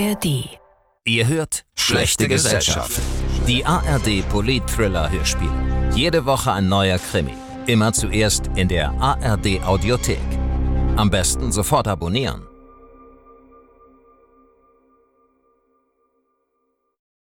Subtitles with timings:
[0.00, 0.48] ARD.
[1.04, 3.02] Ihr hört Schlechte Gesellschaft.
[3.46, 5.50] Die ARD Polit-Thriller Hörspiel.
[5.94, 7.34] Jede Woche ein neuer Krimi.
[7.66, 10.22] Immer zuerst in der ARD Audiothek.
[10.96, 12.46] Am besten sofort abonnieren.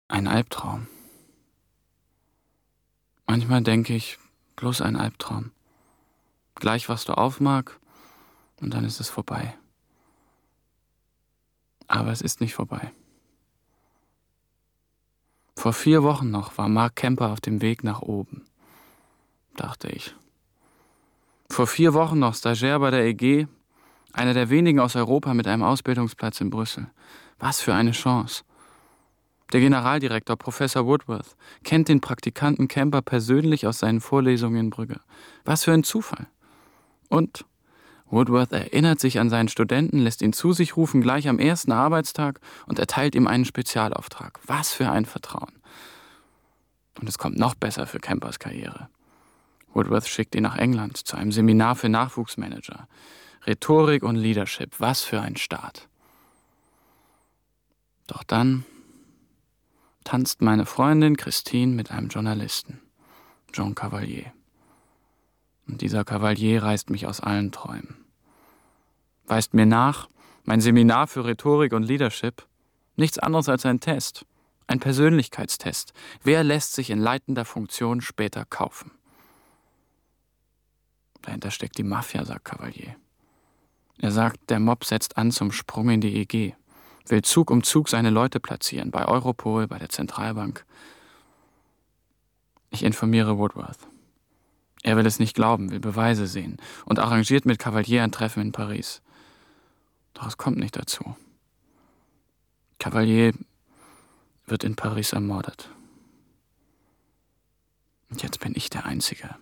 [0.08, 0.86] Ein Albtraum.
[3.26, 4.20] Manchmal denke ich,
[4.58, 5.52] bloß ein Albtraum.
[6.54, 7.80] Gleich wachst du auf, Mark,
[8.62, 9.56] und dann ist es vorbei.
[11.90, 12.94] Aber es ist nicht vorbei.
[15.58, 18.46] Vor vier Wochen noch war Mark Kemper auf dem Weg nach oben,
[19.58, 20.16] dachte ich.
[21.50, 23.48] Vor vier Wochen noch Stagiaire bei der EG,
[24.14, 26.90] einer der wenigen aus Europa mit einem Ausbildungsplatz in Brüssel.
[27.40, 28.44] Was für eine Chance.
[29.52, 35.02] Der Generaldirektor, Professor Woodworth, kennt den Praktikanten Kemper persönlich aus seinen Vorlesungen in Brügge.
[35.44, 36.28] Was für ein Zufall.
[37.10, 37.46] Und
[38.10, 42.40] Woodworth erinnert sich an seinen Studenten, lässt ihn zu sich rufen gleich am ersten Arbeitstag
[42.66, 44.40] und erteilt ihm einen Spezialauftrag.
[44.46, 45.54] Was für ein Vertrauen.
[47.00, 48.90] Und es kommt noch besser für Campers Karriere.
[49.74, 52.88] Woodworth schickt ihn nach England zu einem Seminar für Nachwuchsmanager.
[53.46, 55.88] Rhetorik und Leadership, was für ein Start.
[58.08, 58.66] Doch dann
[60.04, 62.82] tanzt meine Freundin Christine mit einem Journalisten,
[63.54, 64.34] Jean Cavalier.
[65.70, 68.04] Und dieser Kavalier reißt mich aus allen Träumen.
[69.28, 70.10] Weist mir nach,
[70.44, 72.48] mein Seminar für Rhetorik und Leadership,
[72.96, 74.26] nichts anderes als ein Test,
[74.66, 75.94] ein Persönlichkeitstest.
[76.24, 78.92] Wer lässt sich in leitender Funktion später kaufen?
[81.22, 82.96] Dahinter steckt die Mafia, sagt Kavalier.
[84.00, 86.56] Er sagt, der Mob setzt an zum Sprung in die EG,
[87.06, 90.66] will Zug um Zug seine Leute platzieren, bei Europol, bei der Zentralbank.
[92.72, 93.89] Ich informiere Woodworth.
[94.84, 98.52] Er will es nicht glauben, will Beweise sehen und arrangiert mit Cavalier ein Treffen in
[98.52, 99.02] Paris.
[100.14, 101.16] Doch es kommt nicht dazu.
[102.80, 103.34] Cavalier
[104.46, 105.70] wird in Paris ermordet.
[108.10, 109.36] Und jetzt bin ich der Einzige.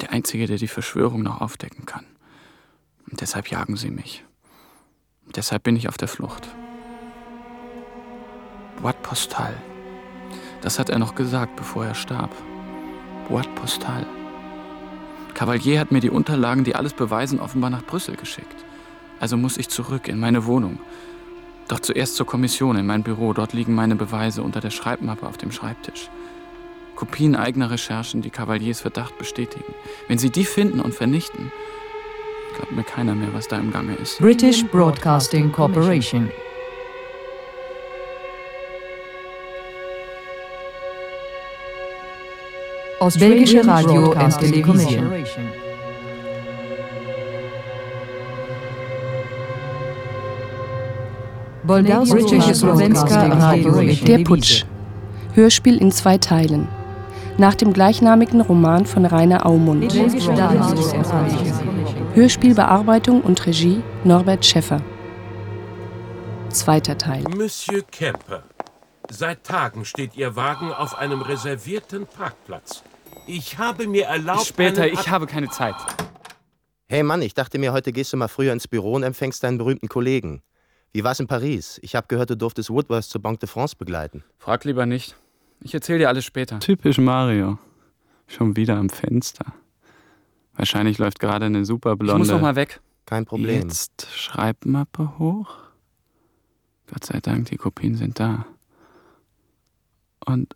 [0.00, 2.06] Der Einzige, der die Verschwörung noch aufdecken kann.
[3.10, 4.24] Und deshalb jagen sie mich.
[5.26, 6.48] Und deshalb bin ich auf der Flucht.
[8.82, 9.54] Boîte Postal.
[10.62, 12.34] Das hat er noch gesagt, bevor er starb.
[13.28, 14.06] Boîte Postal.
[15.40, 18.62] Cavalier hat mir die Unterlagen, die alles beweisen, offenbar nach Brüssel geschickt.
[19.20, 20.78] Also muss ich zurück in meine Wohnung.
[21.66, 23.32] Doch zuerst zur Kommission in mein Büro.
[23.32, 26.10] Dort liegen meine Beweise unter der Schreibmappe auf dem Schreibtisch.
[26.94, 29.72] Kopien eigener Recherchen, die Cavaliers Verdacht bestätigen.
[30.08, 31.50] Wenn Sie die finden und vernichten,
[32.56, 34.18] glaubt mir keiner mehr, was da im Gange ist.
[34.18, 36.30] British Broadcasting Corporation.
[43.00, 45.02] Belgische Radio en Televisie.
[54.06, 54.64] Der Putsch.
[55.32, 56.68] Hörspiel in zwei Teilen.
[57.38, 59.94] Nach dem gleichnamigen Roman von Rainer Aumund.
[62.14, 64.82] Hörspielbearbeitung und Regie Norbert Schäffer.
[66.50, 67.24] Zweiter Teil.
[67.34, 68.42] Monsieur Kemper,
[69.08, 72.82] seit Tagen steht Ihr Wagen auf einem reservierten Parkplatz.
[73.26, 74.46] Ich habe mir erlaubt.
[74.46, 75.74] Später, ich Ab- habe keine Zeit.
[76.88, 79.58] Hey Mann, ich dachte mir, heute gehst du mal früher ins Büro und empfängst deinen
[79.58, 80.42] berühmten Kollegen.
[80.92, 81.78] Wie war's in Paris?
[81.82, 84.24] Ich habe gehört, du durftest Woodworth zur Banque de France begleiten.
[84.38, 85.14] Frag lieber nicht.
[85.62, 86.58] Ich erzähle dir alles später.
[86.58, 87.58] Typisch Mario.
[88.26, 89.44] Schon wieder am Fenster.
[90.54, 92.14] Wahrscheinlich läuft gerade eine super blonde.
[92.14, 92.80] Ich muss noch mal weg.
[93.06, 93.62] Kein Problem.
[93.62, 95.56] Jetzt Schreibmappe hoch.
[96.92, 98.46] Gott sei Dank, die Kopien sind da.
[100.26, 100.54] Und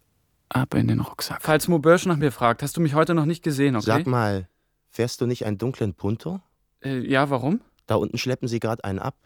[0.55, 1.39] ab in den Rucksack.
[1.43, 3.85] Falls Mo Börsch nach mir fragt, hast du mich heute noch nicht gesehen, okay?
[3.85, 4.49] Sag mal,
[4.91, 6.41] fährst du nicht einen dunklen Punto?
[6.83, 7.61] Äh, ja, warum?
[7.87, 9.17] Da unten schleppen sie gerade einen ab.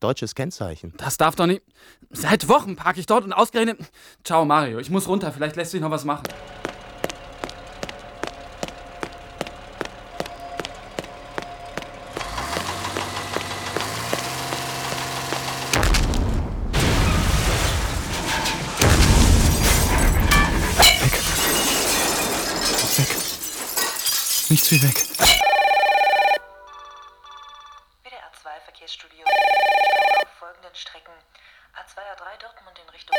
[0.00, 0.94] Deutsches Kennzeichen.
[0.96, 1.62] Das darf doch nicht.
[2.10, 3.78] Seit Wochen parke ich dort und ausgerechnet.
[4.24, 4.80] Ciao, Mario.
[4.80, 5.30] Ich muss runter.
[5.30, 6.24] Vielleicht lässt sich noch was machen.
[24.52, 24.94] Nichts wie weg.
[28.04, 31.14] WDR 2 Verkehrsstudio auf folgenden Strecken
[31.72, 33.16] A2 A3 Dortmund in Richtung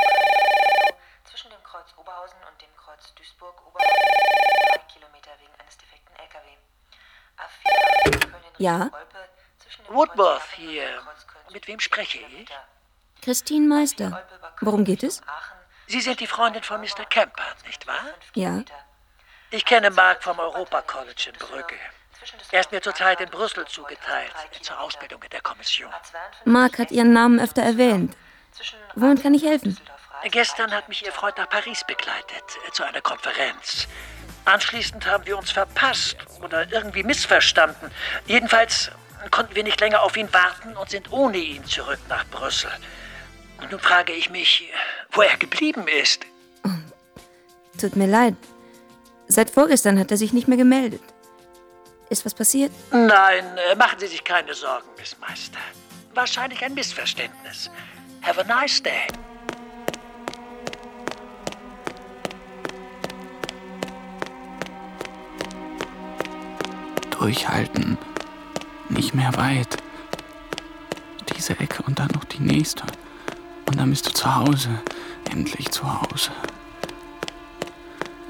[1.24, 3.97] zwischen dem Kreuz Oberhausen und dem Kreuz Duisburg Oberhausen
[4.74, 6.50] 3 Kilometer wegen eines defekten LKW.
[7.41, 8.75] A4 Köln in Ja?
[8.83, 11.01] Richtung Olpe zwischen dem Woodworth hier.
[11.51, 12.47] Mit wem 10 spreche ich?
[13.24, 14.24] Christine Meister.
[14.62, 15.24] Worum geht es?
[15.88, 17.06] Sie sind die Freundin von Mr.
[17.09, 18.03] Kemper, nicht wahr?
[18.03, 18.63] 5 Ja.
[19.53, 21.75] Ich kenne Mark vom Europa College in Brügge.
[22.50, 25.91] Er ist mir zurzeit in Brüssel zugeteilt, zur Ausbildung in der Kommission.
[25.91, 25.95] A52
[26.45, 28.17] Mark hat Ihren Namen öfter erwähnt.
[28.95, 29.77] Womit kann ich helfen?
[30.23, 33.88] Gestern hat mich Ihr Freund nach Paris begleitet, äh, zu einer Konferenz.
[34.45, 37.91] Anschließend haben wir uns verpasst oder irgendwie missverstanden.
[38.25, 38.89] Jedenfalls
[39.29, 42.71] konnten wir nicht länger auf ihn warten und sind ohne ihn zurück nach Brüssel.
[43.61, 44.73] Und nun frage ich mich,
[45.11, 46.25] wo er geblieben ist.
[47.79, 48.35] Tut mir leid.
[49.33, 51.01] Seit vorgestern hat er sich nicht mehr gemeldet.
[52.12, 52.71] Ist was passiert?
[52.91, 55.57] Nein, äh, machen Sie sich keine Sorgen, Miss Meister.
[56.13, 57.71] Wahrscheinlich ein Missverständnis.
[58.21, 59.07] Have a nice day.
[67.09, 67.97] Durchhalten.
[68.89, 69.77] Nicht mehr weit.
[71.36, 72.83] Diese Ecke und dann noch die nächste.
[73.65, 74.69] Und dann bist du zu Hause.
[75.31, 76.29] Endlich zu Hause.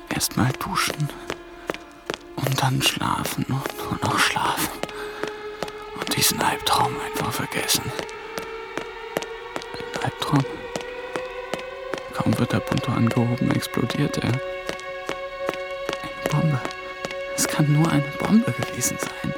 [0.10, 1.10] Erstmal duschen.
[2.36, 4.80] Und dann schlafen und nur noch schlafen.
[6.00, 7.92] Und diesen Albtraum einfach vergessen.
[9.96, 10.46] Ein Albtraum?
[12.14, 14.32] Kaum wird der Punto angehoben, explodiert er.
[14.32, 14.40] Eine
[16.30, 16.62] Bombe.
[17.36, 19.34] Es kann nur eine Bombe gewesen sein.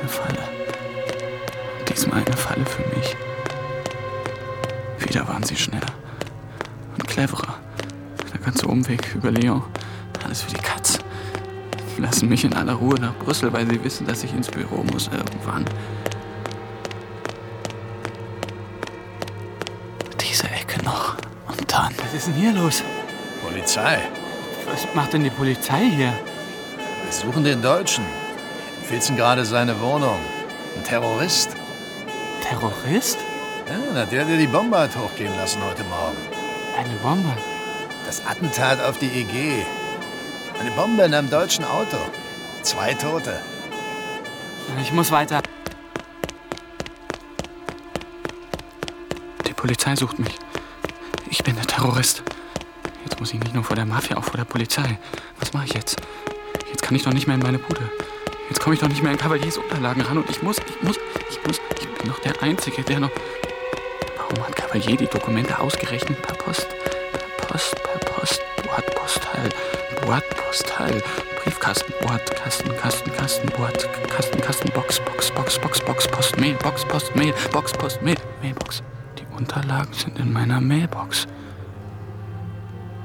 [0.00, 0.48] Eine Falle.
[1.88, 3.16] Diesmal eine Falle für mich.
[4.98, 5.92] Wieder waren sie schneller.
[6.92, 7.53] Und cleverer.
[8.44, 9.62] Ganze Umweg über Lyon.
[10.22, 10.98] Alles für die Katz.
[11.96, 15.08] Lassen mich in aller Ruhe nach Brüssel, weil sie wissen, dass ich ins Büro muss
[15.08, 15.64] irgendwann.
[20.20, 21.16] Diese Ecke noch.
[21.48, 21.94] Und dann.
[22.02, 22.82] Was ist denn hier los?
[23.42, 23.98] Polizei.
[24.70, 26.12] Was macht denn die Polizei hier?
[27.02, 28.04] Wir suchen den Deutschen.
[28.80, 30.18] Wir filzen gerade seine Wohnung.
[30.76, 31.50] Ein Terrorist.
[32.42, 33.18] Terrorist?
[33.66, 36.18] Ja, na, der, der die Bombe hat hochgehen lassen heute Morgen.
[36.78, 37.53] Eine Bombe?
[38.14, 39.66] Das Attentat auf die EG.
[40.60, 41.96] Eine Bombe in einem deutschen Auto.
[42.62, 43.40] Zwei Tote.
[44.80, 45.42] Ich muss weiter.
[49.48, 50.38] Die Polizei sucht mich.
[51.28, 52.22] Ich bin der Terrorist.
[53.04, 55.00] Jetzt muss ich nicht nur vor der Mafia, auch vor der Polizei.
[55.40, 55.96] Was mache ich jetzt?
[56.68, 57.90] Jetzt kann ich doch nicht mehr in meine Bude.
[58.48, 60.98] Jetzt komme ich doch nicht mehr in Kavaliers Unterlagen ran und ich muss, ich muss,
[61.30, 63.10] ich muss, ich bin doch der Einzige, der noch...
[64.18, 66.68] Warum hat Cavalier die Dokumente ausgerechnet per Post?
[67.38, 68.03] Per Post, per
[70.06, 71.02] Boat, Postal,
[71.42, 76.54] Briefkasten, Boat, Kasten, Kasten, Kasten, Boat, Kasten, Kasten, Box, Box, Box, Box, Box, Post, Mail,
[76.62, 78.82] Box, Post, Mail, Box, Post, Mail, Mailbox.
[79.18, 81.26] Die Unterlagen sind in meiner Mailbox.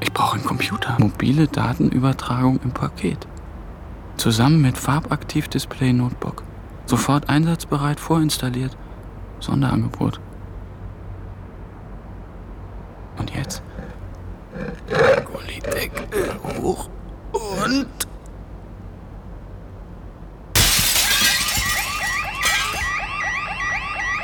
[0.02, 0.98] Ich brauche einen Computer.
[1.00, 3.26] Mobile Datenübertragung im Paket.
[4.18, 6.44] Zusammen mit Farbaktiv-Display Notebook.
[6.86, 8.76] Sofort einsatzbereit vorinstalliert.
[9.40, 10.20] Sonderangebot.
[13.18, 13.64] Und jetzt?
[15.40, 16.90] Gullideckel hoch
[17.32, 17.88] und...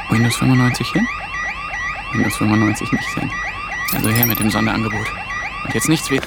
[0.09, 1.07] Windows 95 hin?
[2.13, 3.31] Windows 95 nicht hin.
[3.93, 5.07] Also her mit dem Sonderangebot.
[5.65, 6.19] Und jetzt nichts wie...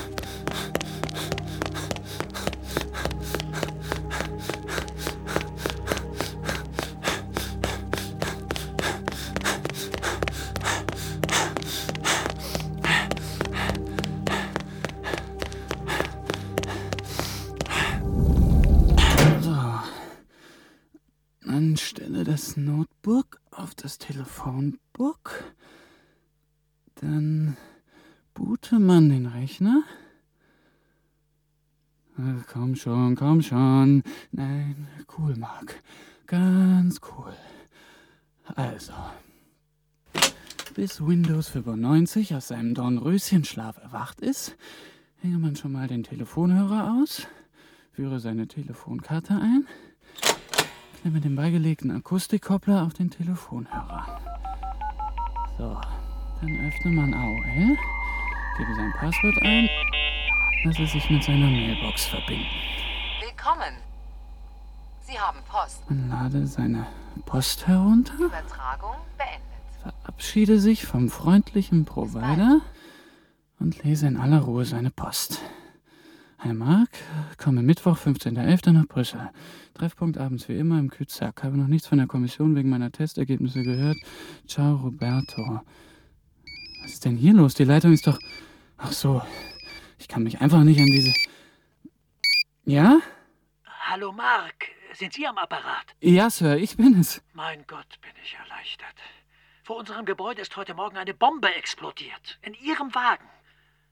[40.79, 44.57] Bis Windows 95 aus seinem Dornröschenschlaf erwacht ist,
[45.21, 47.27] hänge man schon mal den Telefonhörer aus,
[47.91, 49.67] führe seine Telefonkarte ein,
[51.01, 54.21] klemme den beigelegten Akustikkoppler auf den Telefonhörer.
[55.59, 55.81] So,
[56.41, 57.77] dann öffne man AOL,
[58.57, 59.69] gebe sein Passwort ein,
[60.63, 62.47] lasse sich mit seiner Mailbox verbinden.
[63.21, 63.75] Willkommen.
[65.01, 65.91] Sie haben Post.
[65.91, 66.87] Man lade seine
[67.27, 69.48] Post herunter, Übertragung beendet.
[70.19, 72.61] Verabschiede sich vom freundlichen Provider
[73.61, 75.41] und lese in aller Ruhe seine Post.
[76.41, 76.91] Hi Mark,
[77.37, 78.73] komme Mittwoch, 15.11.
[78.73, 79.31] nach Brüssel.
[79.75, 81.45] Treffpunkt abends wie immer im Küzack.
[81.45, 83.97] Habe noch nichts von der Kommission wegen meiner Testergebnisse gehört.
[84.49, 85.61] Ciao, Roberto.
[86.83, 87.55] Was ist denn hier los?
[87.55, 88.19] Die Leitung ist doch.
[88.77, 89.23] Ach so.
[90.01, 91.15] Ich kann mich einfach nicht an diese.
[92.65, 92.99] Ja?
[93.89, 95.95] Hallo Mark, sind Sie am Apparat?
[96.01, 97.23] Ja, Sir, ich bin es.
[97.35, 98.97] Mein Gott, bin ich erleichtert.
[99.69, 102.39] Vor unserem Gebäude ist heute Morgen eine Bombe explodiert.
[102.41, 103.29] In Ihrem Wagen.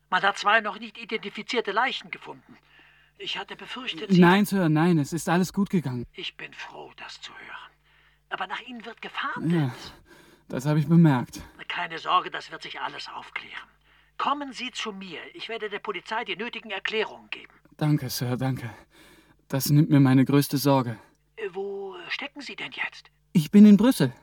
[0.08, 2.56] Man hat zwei noch nicht identifizierte Leichen gefunden.
[3.18, 4.18] Ich hatte befürchtet, Sie...
[4.18, 6.06] Nein, Sir, nein, es ist alles gut gegangen.
[6.14, 7.70] Ich bin froh, das zu hören.
[8.30, 9.52] Aber nach Ihnen wird gefahndet.
[9.52, 9.70] Ja,
[10.48, 11.42] das habe ich bemerkt.
[11.68, 13.68] keine Sorge, das wird sich alles aufklären.
[14.16, 15.20] Kommen Sie zu mir.
[15.34, 17.52] Ich werde der Polizei die nötigen Erklärungen geben.
[17.76, 18.70] Danke, Sir, danke.
[19.48, 20.96] Das nimmt mir meine größte Sorge.
[21.36, 23.10] Äh, Wo stecken Sie denn jetzt?
[23.34, 24.14] Ich bin in Brüssel.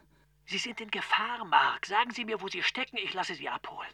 [0.46, 1.86] Sie sind in Gefahr, Mark.
[1.86, 3.94] Sagen Sie mir, wo Sie stecken, ich lasse Sie abholen.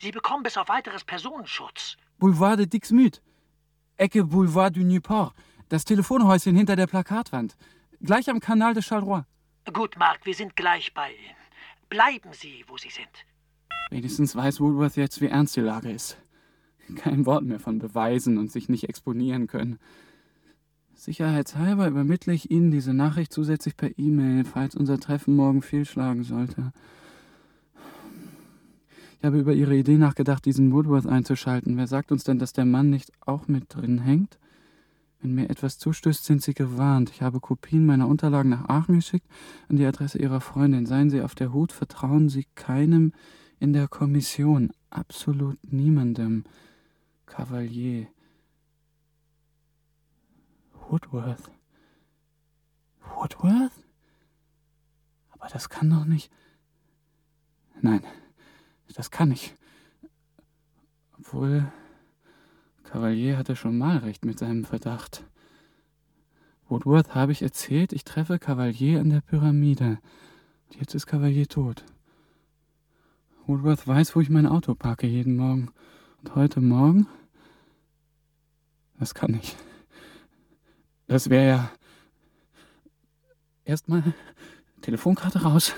[0.00, 1.96] Sie bekommen bis auf weiteres Personenschutz.
[2.18, 3.18] Boulevard de Dixmude.
[3.96, 5.34] Ecke Boulevard du Newport.
[5.68, 7.56] Das Telefonhäuschen hinter der Plakatwand.
[8.00, 9.22] Gleich am Kanal de Charleroi.
[9.72, 11.36] Gut, Mark, wir sind gleich bei Ihnen.
[11.88, 13.08] Bleiben Sie, wo Sie sind.
[13.90, 16.16] Wenigstens weiß Woolworth jetzt, wie ernst die Lage ist.
[16.96, 19.78] Kein Wort mehr von Beweisen und sich nicht exponieren können.
[21.02, 26.72] Sicherheitshalber übermittle ich Ihnen diese Nachricht zusätzlich per E-Mail, falls unser Treffen morgen fehlschlagen sollte.
[29.18, 31.76] Ich habe über Ihre Idee nachgedacht, diesen Woodworth einzuschalten.
[31.76, 34.38] Wer sagt uns denn, dass der Mann nicht auch mit drin hängt?
[35.20, 37.10] Wenn mir etwas zustößt, sind Sie gewarnt.
[37.10, 39.26] Ich habe Kopien meiner Unterlagen nach Aachen geschickt,
[39.68, 40.86] an die Adresse Ihrer Freundin.
[40.86, 43.12] Seien Sie auf der Hut, vertrauen Sie keinem
[43.58, 44.70] in der Kommission.
[44.88, 46.44] Absolut niemandem.
[47.26, 48.06] Kavalier.
[50.88, 51.50] Woodworth.
[53.00, 53.72] Woodworth?
[55.30, 56.30] Aber das kann doch nicht.
[57.80, 58.02] Nein,
[58.94, 59.56] das kann nicht.
[61.18, 61.72] Obwohl,
[62.84, 65.24] Kavalier hatte schon mal recht mit seinem Verdacht.
[66.68, 69.98] Woodworth habe ich erzählt, ich treffe Kavalier an der Pyramide.
[70.68, 71.84] Und jetzt ist Kavalier tot.
[73.46, 75.70] Woodworth weiß, wo ich mein Auto parke jeden Morgen.
[76.20, 77.06] Und heute Morgen?
[78.98, 79.56] Das kann nicht.
[81.12, 81.70] Das wäre ja.
[83.66, 84.02] Erstmal
[84.80, 85.74] Telefonkarte raus.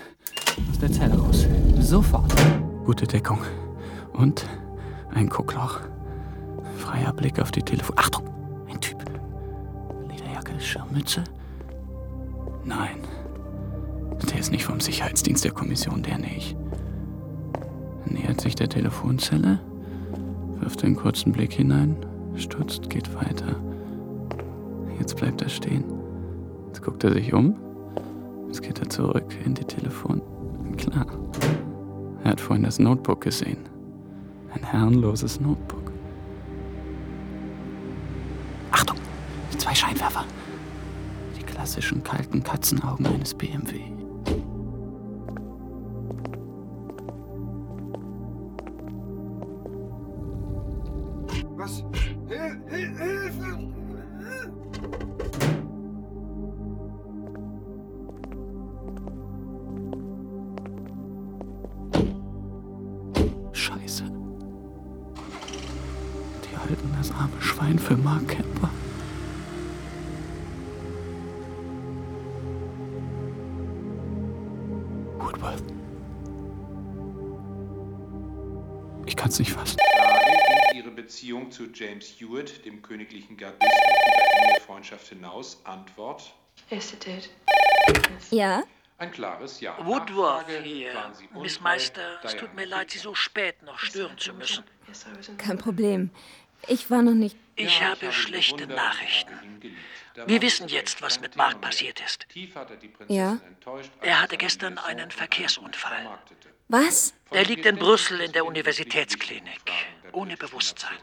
[0.71, 1.49] Aus der Zelle raus.
[1.81, 2.33] Sofort.
[2.85, 3.41] Gute Deckung.
[4.13, 4.47] Und
[5.13, 5.81] ein Guckloch.
[6.79, 7.99] Freier Blick auf die Telefon.
[7.99, 8.31] Achtung!
[8.71, 9.05] Ein Typ.
[10.09, 11.25] Lederjacke, Schirmmütze.
[12.65, 12.99] Nein.
[14.31, 16.57] Der ist nicht vom Sicherheitsdienst der Kommission, der nicht.
[18.07, 19.59] Er nähert sich der Telefonzelle,
[20.61, 21.97] wirft einen kurzen Blick hinein,
[22.37, 23.57] stutzt, geht weiter.
[24.99, 25.85] Jetzt bleibt er stehen.
[26.69, 27.57] Jetzt guckt er sich um.
[28.47, 30.21] Jetzt geht er zurück in die Telefon.
[30.77, 31.07] Klar.
[32.23, 33.59] Er hat vorhin das Notebook gesehen.
[34.53, 35.93] Ein herrenloses Notebook.
[38.71, 38.97] Achtung!
[39.59, 40.25] Zwei Scheinwerfer.
[41.39, 43.81] Die klassischen kalten Katzenaugen eines BMW.
[51.57, 51.85] Was?
[52.29, 53.74] Hil Hil Hilfe!
[67.97, 68.71] Mark Kemper.
[75.19, 75.63] Woodworth.
[79.07, 79.79] Ich kann's nicht fassen.
[80.75, 85.61] Ihre Beziehung zu James Hewitt, dem königlichen Gardisten, über enge Freundschaft hinaus?
[85.65, 86.35] Antwort?
[86.71, 87.31] Yes, it did.
[88.31, 88.63] Ja?
[88.99, 89.77] Ein klares Ja.
[89.85, 90.93] Woodworth hier.
[91.41, 91.61] Miss?
[91.61, 94.65] Meister, es tut mir leid, Sie so spät noch stören zu müssen.
[95.37, 96.11] Kein Problem.
[96.69, 97.37] Ich war noch nicht.
[97.57, 99.61] Ich habe schlechte Nachrichten.
[100.27, 102.27] Wir wissen jetzt, was mit Mark passiert ist.
[103.09, 103.39] Ja?
[104.01, 106.19] Er hatte gestern einen Verkehrsunfall.
[106.69, 107.15] Was?
[107.31, 109.73] Er liegt in Brüssel in der Universitätsklinik.
[110.13, 110.97] Ohne Bewusstsein.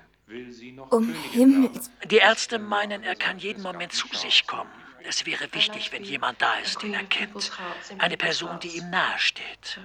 [0.89, 1.91] Um Himmels.
[2.05, 4.71] Die Ärzte meinen, er kann jeden Moment zu sich kommen.
[5.03, 7.51] Es wäre wichtig, wenn jemand da ist, den er kennt.
[7.97, 9.79] Eine Person, die ihm nahesteht.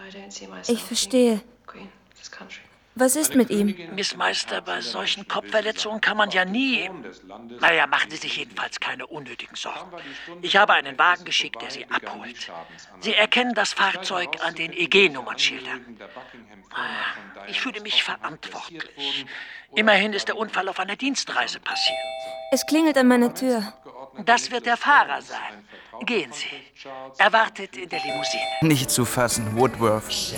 [0.68, 1.42] Ich verstehe.
[2.98, 3.76] Was ist mit ihm?
[3.94, 6.90] Miss Meister, bei solchen Kopfverletzungen kann man ja nie.
[7.60, 9.92] Naja, machen Sie sich jedenfalls keine unnötigen Sorgen.
[10.40, 12.50] Ich habe einen Wagen geschickt, der Sie abholt.
[13.00, 15.98] Sie erkennen das Fahrzeug an den EG-Nummernschildern.
[17.48, 19.26] Ich fühle mich verantwortlich.
[19.74, 21.98] Immerhin ist der Unfall auf einer Dienstreise passiert.
[22.50, 23.74] Es klingelt an meiner Tür.
[24.24, 25.64] Das wird der Fahrer sein.
[26.04, 26.46] Gehen Sie.
[27.18, 28.42] Er wartet in der Limousine.
[28.62, 30.34] Nicht zu fassen, Woodworth.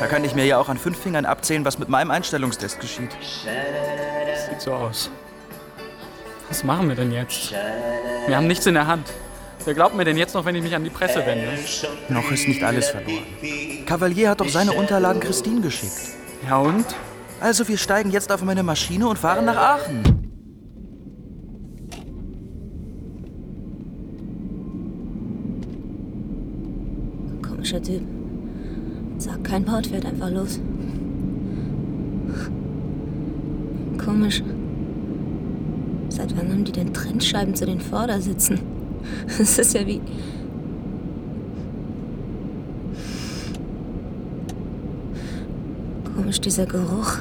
[0.00, 3.10] Da kann ich mir ja auch an fünf Fingern abzählen, was mit meinem Einstellungstest geschieht.
[4.48, 5.10] Sieht so aus.
[6.48, 7.52] Was machen wir denn jetzt?
[8.26, 9.08] Wir haben nichts in der Hand.
[9.64, 11.58] Wer glaubt mir denn jetzt noch, wenn ich mich an die Presse wende?
[12.08, 13.24] Noch ist nicht alles verloren.
[13.84, 16.16] Cavalier hat doch seine Unterlagen Christine geschickt.
[16.48, 16.86] Ja und?
[17.40, 20.17] Also wir steigen jetzt auf meine Maschine und fahren nach Aachen.
[27.68, 28.02] Komischer Typ.
[29.18, 30.58] Sag kein Wort, fährt einfach los.
[34.02, 34.42] Komisch.
[36.08, 38.58] Seit wann haben die denn Trennscheiben zu den Vordersitzen?
[39.36, 40.00] Das ist ja wie.
[46.16, 47.18] Komisch, dieser Geruch.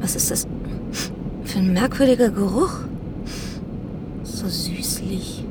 [0.00, 0.48] Was ist das
[1.44, 2.80] für ein merkwürdiger Geruch?
[4.24, 5.44] So süßlich.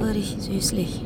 [0.00, 1.02] Merkwürdig süßlich.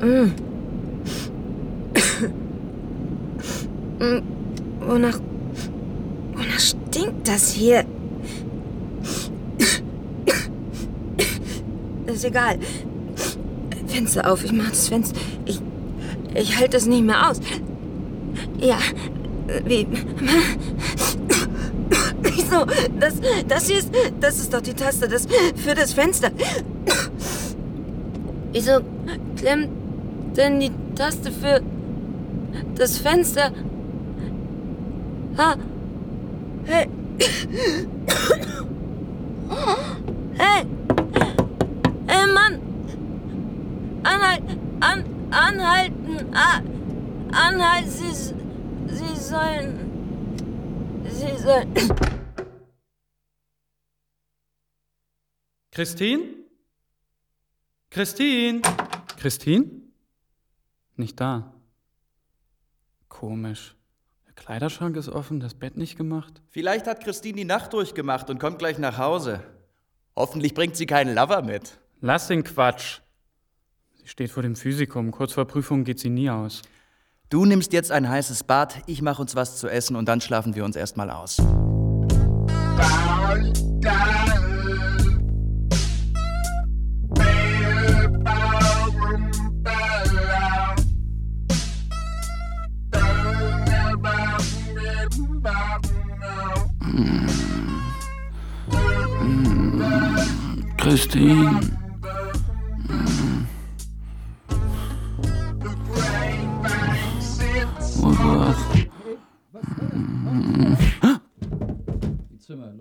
[0.00, 0.32] Mm.
[3.98, 4.22] Mm,
[4.80, 5.20] Wonach.
[6.34, 7.84] Wonach stinkt das hier?
[12.06, 12.58] Ist egal.
[13.86, 15.16] Fenster auf, ich mach das Fenster.
[15.44, 15.60] Ich.
[16.34, 17.40] Ich halte das nicht mehr aus.
[18.58, 18.78] Ja.
[19.64, 19.86] Wie.
[22.22, 22.66] Wieso?
[22.98, 23.14] Das,
[23.46, 23.90] das hier ist.
[24.20, 25.26] Das ist doch die Taste das,
[25.56, 26.30] für das Fenster.
[28.52, 28.80] Wieso
[29.36, 29.68] klemmt
[30.36, 31.60] denn die Taste für
[32.74, 33.52] das Fenster?
[35.38, 35.56] Ha.
[36.64, 36.88] Hey.
[40.38, 40.66] Hey.
[42.06, 42.60] Hey, Mann.
[44.02, 44.58] Anhalten.
[44.80, 46.26] An, anhalten.
[46.34, 46.60] Ah,
[47.32, 47.90] anhalten.
[47.90, 48.34] Sie,
[48.94, 49.85] Sie sollen.
[51.16, 51.74] Sie sollen.
[55.70, 56.22] Christine?
[57.90, 58.60] Christine?
[59.16, 59.70] Christine?
[60.96, 61.54] Nicht da.
[63.08, 63.76] Komisch.
[64.26, 66.42] Der Kleiderschrank ist offen, das Bett nicht gemacht.
[66.48, 69.42] Vielleicht hat Christine die Nacht durchgemacht und kommt gleich nach Hause.
[70.14, 71.78] Hoffentlich bringt sie keinen Lover mit.
[72.02, 73.00] Lass den Quatsch.
[73.94, 75.10] Sie steht vor dem Physikum.
[75.12, 76.62] Kurz vor Prüfung geht sie nie aus.
[77.28, 80.54] Du nimmst jetzt ein heißes Bad, ich mach uns was zu essen und dann schlafen
[80.54, 81.38] wir uns erstmal aus.
[100.76, 101.60] Christine.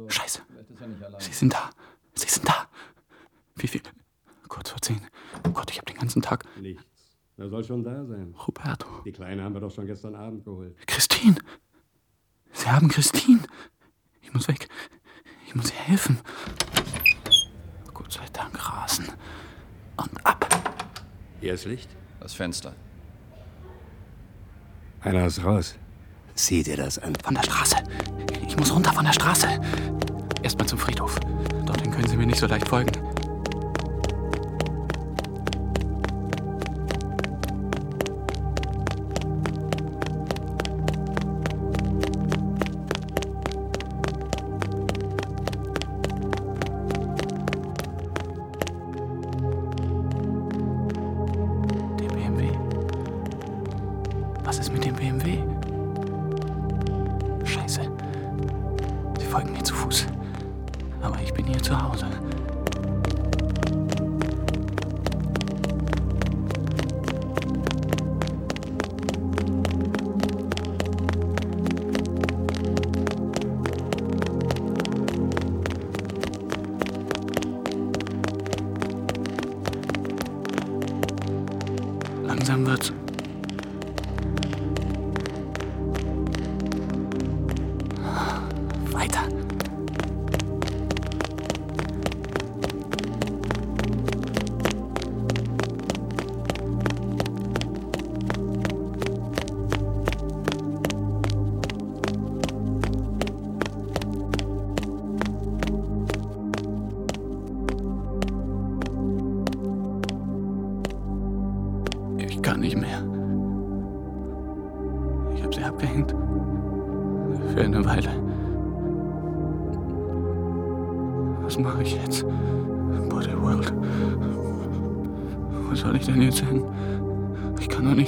[0.08, 0.42] Scheiße.
[1.20, 1.70] Sie sind da.
[2.14, 2.68] Sie sind da.
[3.56, 3.82] Wie viel?
[4.48, 5.02] Kurz vor zehn.
[5.48, 6.46] Oh Gott, ich habe den ganzen Tag.
[6.60, 6.84] Nichts.
[7.38, 8.34] Er soll schon da sein.
[8.48, 8.88] Roberto.
[9.06, 10.76] Die Kleine haben wir doch schon gestern Abend geholt.
[10.88, 11.36] Christine.
[12.54, 13.42] Sie haben Christine.
[14.22, 14.70] Ich muss weg.
[15.48, 16.20] Ich muss ihr helfen.
[17.94, 19.08] Gott sei Dank rasen.
[19.98, 20.48] Und ab.
[21.42, 21.90] Hier ist Licht.
[22.20, 22.74] Das Fenster.
[25.02, 25.76] Einer ist raus.
[26.36, 27.14] Sieh dir das an.
[27.24, 27.78] Von der Straße.
[28.48, 29.48] Ich muss runter von der Straße.
[30.44, 31.18] Erstmal zum Friedhof.
[31.66, 32.92] Dorthin können Sie mir nicht so leicht folgen.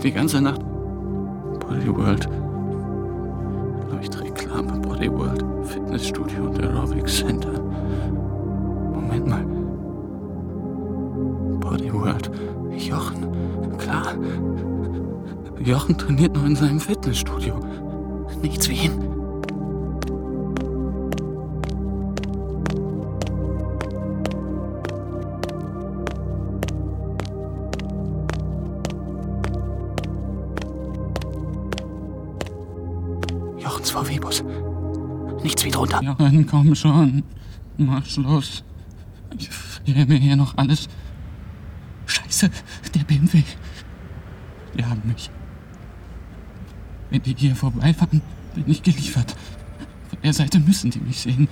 [0.07, 0.61] Die ganze Nacht.
[1.59, 2.29] Body World.
[3.91, 5.43] Leuchtreklame Body World.
[5.65, 7.59] Fitnessstudio und Aerobic Center.
[8.93, 9.43] Moment mal.
[11.59, 12.31] Body World.
[12.77, 13.27] Jochen.
[13.77, 14.13] Klar.
[15.59, 17.59] Jochen trainiert noch in seinem Fitnessstudio.
[18.41, 19.06] Nichts wie ihn.
[36.47, 37.23] Komm schon.
[37.77, 38.63] Mach Schluss.
[39.37, 40.87] Ich friere mir hier noch alles
[42.05, 42.49] Scheiße,
[42.95, 43.43] der BMW.
[44.75, 45.29] Die haben mich.
[47.09, 48.21] Wenn die hier vorbeifahren,
[48.55, 49.35] bin ich geliefert.
[50.09, 51.47] Von der Seite müssen die mich sehen.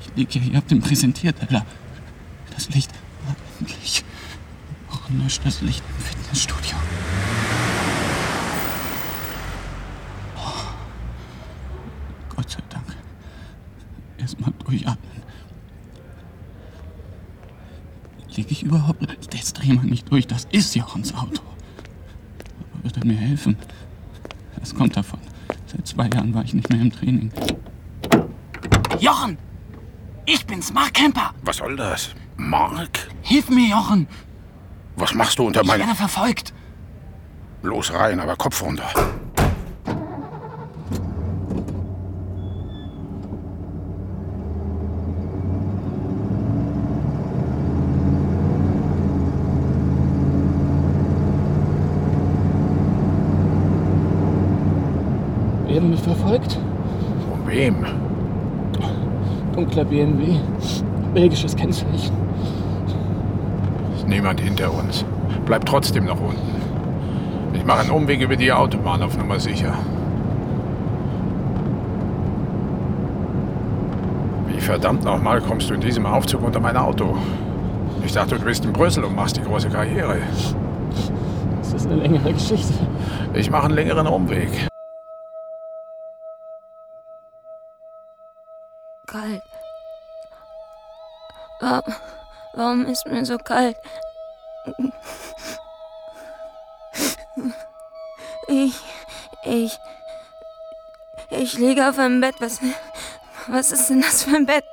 [0.00, 1.64] Ich liege ja hier auf dem Präsentierteller.
[2.54, 2.92] Das Licht
[3.26, 4.04] war endlich.
[4.90, 6.76] Auch nur das Licht im Fitnessstudio.
[10.36, 12.34] Oh.
[12.36, 12.96] Gott sei Dank.
[14.72, 15.22] Durchatmen.
[18.34, 19.02] Liege ich überhaupt?
[19.34, 20.26] Jetzt dreh mal nicht durch.
[20.26, 21.42] Das ist Jochens Auto.
[22.72, 23.58] Aber wird er mir helfen?
[24.58, 25.20] Das kommt davon.
[25.66, 27.30] Seit zwei Jahren war ich nicht mehr im Training.
[28.98, 29.36] Jochen!
[30.24, 31.34] Ich bin's, Mark Kemper!
[31.42, 32.14] Was soll das?
[32.36, 33.10] Mark?
[33.20, 34.06] Hilf mir, Jochen!
[34.96, 35.84] Was machst du unter Ich meiner...
[35.84, 36.54] werde verfolgt.
[37.62, 38.88] Los rein, aber Kopf runter.
[55.72, 56.58] Werden mich verfolgt?
[57.28, 57.84] Von wem?
[59.54, 60.36] Dunkler BMW.
[61.14, 62.16] Belgisches Kennzeichen.
[63.96, 65.04] Ist niemand hinter uns.
[65.44, 66.62] Bleib trotzdem noch unten.
[67.54, 69.74] Ich mache einen Umweg über die Autobahn auf Nummer sicher.
[74.48, 77.16] Wie verdammt nochmal kommst du in diesem Aufzug unter mein Auto?
[78.04, 80.16] Ich dachte, du bist in Brüssel und machst die große Karriere.
[81.60, 82.72] Das ist eine längere Geschichte.
[83.34, 84.71] Ich mache einen längeren Umweg.
[89.12, 89.42] Kalt.
[91.60, 91.94] Warum,
[92.54, 93.76] warum ist mir so kalt?
[98.48, 98.74] Ich,
[99.44, 99.78] ich,
[101.28, 102.36] ich liege auf einem Bett.
[102.40, 102.60] Was,
[103.48, 104.64] was ist denn das für ein Bett?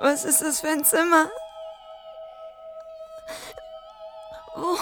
[0.00, 1.28] Was ist das für ein Zimmer?
[4.56, 4.76] Wo,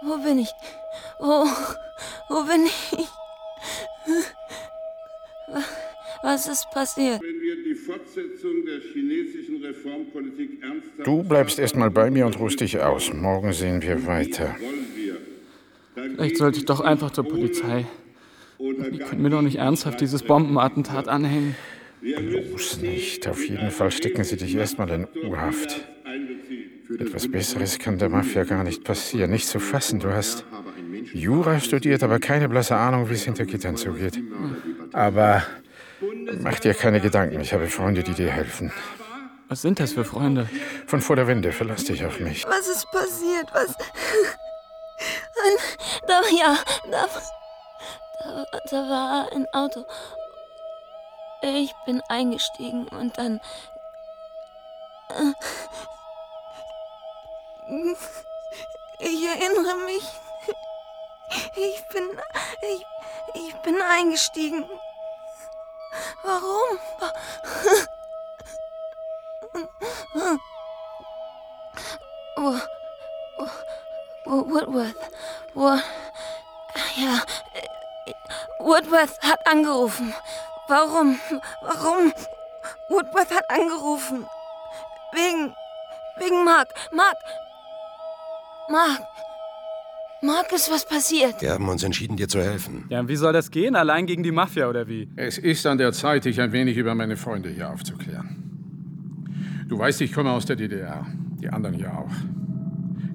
[0.00, 0.52] wo bin ich?
[1.18, 1.46] Wo,
[2.30, 3.08] wo bin ich?
[6.24, 7.20] Was ist passiert?
[7.20, 12.60] Wenn wir die Fortsetzung der chinesischen Reformpolitik ernsthaft Du bleibst erstmal bei mir und ruhst
[12.60, 13.12] dich aus.
[13.12, 14.56] Morgen sehen wir weiter.
[15.94, 17.84] Vielleicht sollte ich doch einfach zur Polizei.
[18.58, 21.56] Die können mir doch nicht ernsthaft dieses Bombenattentat anhängen.
[22.00, 23.28] Los nicht.
[23.28, 25.86] Auf jeden Fall stecken sie dich erstmal in U-Haft.
[26.98, 29.30] Etwas Besseres kann der Mafia gar nicht passieren.
[29.30, 30.00] Nicht zu fassen.
[30.00, 30.46] Du hast
[31.12, 34.18] Jura studiert, aber keine blasse Ahnung, wie es hinter Gittern zugeht.
[34.92, 35.42] Aber
[36.40, 37.40] mach dir keine Gedanken.
[37.40, 38.72] Ich habe Freunde, die dir helfen.
[39.48, 40.48] Was sind das für Freunde?
[40.86, 41.52] Von vor der Wende.
[41.52, 42.44] Verlass dich auf mich.
[42.46, 43.46] Was ist passiert?
[43.52, 43.74] Was?
[46.06, 46.56] Da, ja,
[46.90, 47.06] da,
[48.20, 49.84] da, da war ein Auto.
[51.42, 53.40] Ich bin eingestiegen und dann.
[58.98, 60.04] Ich erinnere mich.
[61.56, 62.18] Ich bin.
[62.62, 62.86] Ich,
[63.34, 64.64] ich bin eingestiegen.
[66.22, 66.78] Warum?
[72.36, 72.58] Wo,
[73.36, 73.48] wo,
[74.24, 75.10] wo, Woodworth.
[75.54, 75.78] Wo,
[76.96, 77.22] ja,
[78.58, 80.14] Woodworth hat angerufen.
[80.68, 81.20] Warum?
[81.62, 82.12] Warum?
[82.88, 84.26] Woodworth hat angerufen.
[85.12, 85.56] Wegen,
[86.16, 86.72] wegen Mark.
[86.90, 87.18] Mark.
[88.68, 89.02] Mark.
[90.24, 91.40] Mark, ist was passiert?
[91.40, 92.84] Wir haben uns entschieden, dir zu helfen.
[92.88, 93.76] Ja, wie soll das gehen?
[93.76, 95.08] Allein gegen die Mafia oder wie?
[95.16, 99.64] Es ist an der Zeit, dich ein wenig über meine Freunde hier aufzuklären.
[99.68, 101.06] Du weißt, ich komme aus der DDR.
[101.40, 102.12] Die anderen ja auch.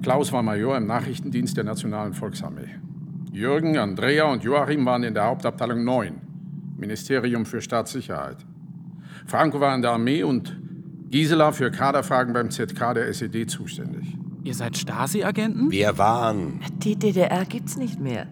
[0.03, 2.69] Klaus war Major im Nachrichtendienst der Nationalen Volksarmee.
[3.31, 6.21] Jürgen, Andrea und Joachim waren in der Hauptabteilung 9,
[6.77, 8.37] Ministerium für Staatssicherheit.
[9.25, 10.57] Franco war in der Armee und
[11.09, 14.18] Gisela für Kaderfragen beim ZK der SED zuständig.
[14.43, 15.69] Ihr seid Stasi-Agenten?
[15.71, 16.61] Wir waren.
[16.77, 18.27] Die DDR gibt's nicht mehr.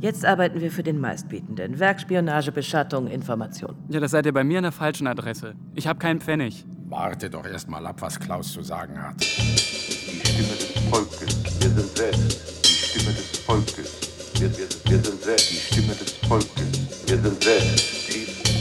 [0.00, 1.78] Jetzt arbeiten wir für den meistbietenden.
[1.78, 3.76] Werkspionage, Beschattung, Information.
[3.88, 5.54] Ja, das seid ihr bei mir an der falschen Adresse.
[5.74, 6.64] Ich habe keinen Pfennig.
[6.88, 9.20] Warte doch erst mal ab, was Klaus zu sagen hat.
[9.20, 11.60] Die Stimme des Volkes.
[11.60, 14.10] Wir sind selbst die Stimme des Volkes.
[14.40, 17.06] Wir, wir, wir sind selbst die Stimme des Volkes.
[17.06, 18.11] Wir sind selbst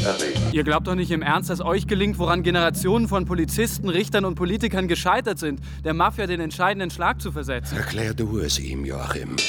[0.04, 0.40] erregt.
[0.52, 4.36] Ihr glaubt doch nicht im Ernst, dass euch gelingt, woran Generationen von Polizisten, Richtern und
[4.36, 7.78] Politikern gescheitert sind, der Mafia den entscheidenden Schlag zu versetzen.
[7.78, 9.36] Erklär du es ihm, Joachim.
[9.38, 9.44] Die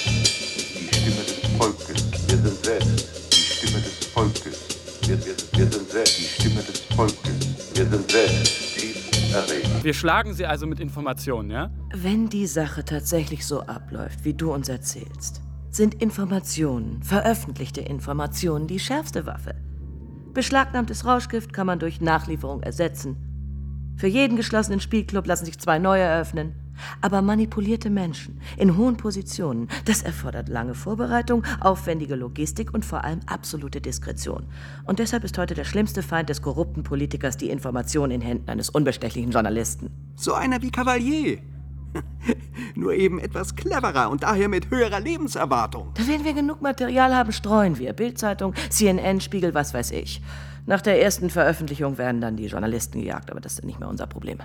[0.95, 2.05] Stimme des Volkes.
[2.29, 4.79] Wir sind selbst die Stimme des Volkes.
[5.07, 7.75] Wir, wir, wir sind selbst die Stimme des Volkes.
[7.75, 9.85] Wir sind selbst tief erregt.
[9.85, 11.71] Wir schlagen sie also mit Informationen, ja?
[11.95, 18.79] Wenn die Sache tatsächlich so abläuft, wie du uns erzählst, sind Informationen, veröffentlichte Informationen, die
[18.79, 19.55] schärfste Waffe.
[20.33, 23.17] Beschlagnahmtes Rauschgift kann man durch Nachlieferung ersetzen.
[23.97, 26.55] Für jeden geschlossenen Spielclub lassen sich zwei neue eröffnen.
[27.01, 33.21] Aber manipulierte Menschen in hohen Positionen, das erfordert lange Vorbereitung, aufwendige Logistik und vor allem
[33.27, 34.47] absolute Diskretion.
[34.85, 38.71] Und deshalb ist heute der schlimmste Feind des korrupten Politikers die Information in Händen eines
[38.71, 39.91] unbestechlichen Journalisten.
[40.17, 41.39] So einer wie Cavalier.
[42.75, 45.93] Nur eben etwas cleverer und daher mit höherer Lebenserwartung.
[45.95, 47.93] Da werden wir genug Material haben, streuen wir.
[47.93, 50.23] Bildzeitung, CNN, Spiegel, was weiß ich.
[50.67, 54.07] Nach der ersten Veröffentlichung werden dann die Journalisten gejagt, aber das ist nicht mehr unser
[54.07, 54.39] Problem.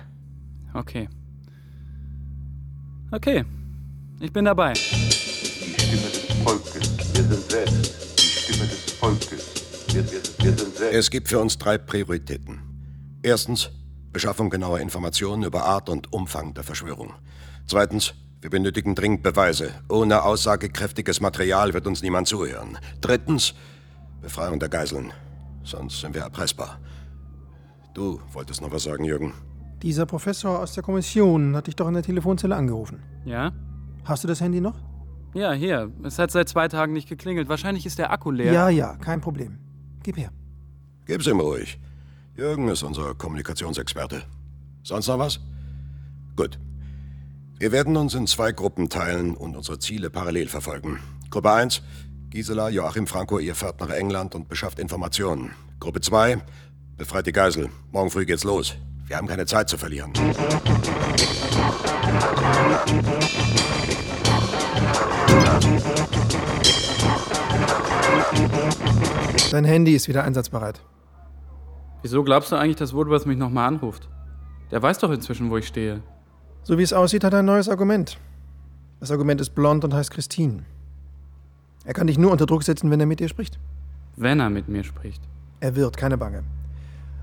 [0.74, 1.08] Okay.
[3.10, 3.44] Okay.
[4.20, 4.72] Ich bin dabei.
[4.72, 7.14] Die Stimme des Volkes.
[7.14, 9.64] Wir sind selbst die Stimme des Volkes.
[9.92, 10.94] Wir, wir, wir sind selbst.
[10.94, 12.60] Es gibt für uns drei Prioritäten.
[13.22, 13.70] Erstens
[14.12, 17.14] Beschaffung genauer Informationen über Art und Umfang der Verschwörung.
[17.68, 19.72] Zweitens, wir benötigen dringend Beweise.
[19.90, 22.78] Ohne aussagekräftiges Material wird uns niemand zuhören.
[23.02, 23.52] Drittens,
[24.22, 25.12] Befreiung der Geiseln.
[25.64, 26.78] Sonst sind wir erpressbar.
[27.92, 29.34] Du wolltest noch was sagen, Jürgen.
[29.82, 33.02] Dieser Professor aus der Kommission hat dich doch in der Telefonzelle angerufen.
[33.26, 33.52] Ja?
[34.04, 34.76] Hast du das Handy noch?
[35.34, 35.92] Ja, hier.
[36.04, 37.50] Es hat seit zwei Tagen nicht geklingelt.
[37.50, 38.50] Wahrscheinlich ist der Akku leer.
[38.50, 39.58] Ja, ja, kein Problem.
[40.02, 40.30] Gib her.
[41.04, 41.78] Gib's ihm ruhig.
[42.34, 44.22] Jürgen ist unser Kommunikationsexperte.
[44.84, 45.38] Sonst noch was?
[46.34, 46.58] Gut.
[47.60, 51.00] Wir werden uns in zwei Gruppen teilen und unsere Ziele parallel verfolgen.
[51.28, 51.82] Gruppe 1,
[52.30, 55.50] Gisela Joachim Franco, ihr fährt nach England und beschafft Informationen.
[55.80, 56.40] Gruppe 2,
[56.96, 57.68] befreit die Geisel.
[57.90, 58.76] Morgen früh geht's los.
[59.08, 60.12] Wir haben keine Zeit zu verlieren.
[69.50, 70.80] Dein Handy ist wieder einsatzbereit.
[72.02, 74.08] Wieso glaubst du eigentlich, dass Woodworth mich nochmal anruft?
[74.70, 76.04] Der weiß doch inzwischen, wo ich stehe.
[76.68, 78.18] So wie es aussieht, hat er ein neues Argument.
[79.00, 80.64] Das Argument ist blond und heißt Christine.
[81.86, 83.58] Er kann dich nur unter Druck setzen, wenn er mit dir spricht.
[84.16, 85.22] Wenn er mit mir spricht.
[85.60, 86.42] Er wird, keine Bange.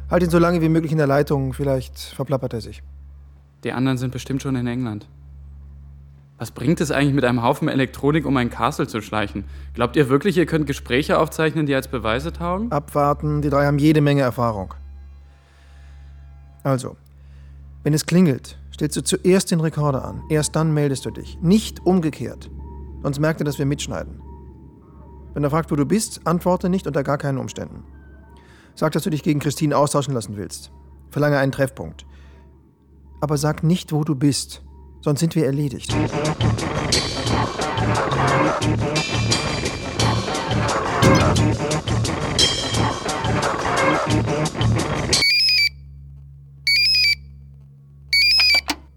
[0.09, 2.81] Halt ihn so lange wie möglich in der Leitung, vielleicht verplappert er sich.
[3.63, 5.07] Die anderen sind bestimmt schon in England.
[6.39, 9.43] Was bringt es eigentlich mit einem Haufen Elektronik, um ein Castle zu schleichen?
[9.75, 12.71] Glaubt ihr wirklich, ihr könnt Gespräche aufzeichnen, die als Beweise taugen?
[12.71, 14.73] Abwarten, die drei haben jede Menge Erfahrung.
[16.63, 16.97] Also,
[17.83, 20.21] wenn es klingelt, stellst du zuerst den Rekorder an.
[20.29, 21.39] Erst dann meldest du dich.
[21.41, 22.51] Nicht umgekehrt.
[23.03, 24.21] Sonst merkt er, dass wir mitschneiden.
[25.33, 27.83] Wenn er fragt, wo du bist, antworte nicht unter gar keinen Umständen.
[28.75, 30.71] Sag, dass du dich gegen Christine austauschen lassen willst.
[31.09, 32.05] Verlange einen Treffpunkt.
[33.21, 34.61] Aber sag nicht, wo du bist.
[35.01, 35.95] Sonst sind wir erledigt.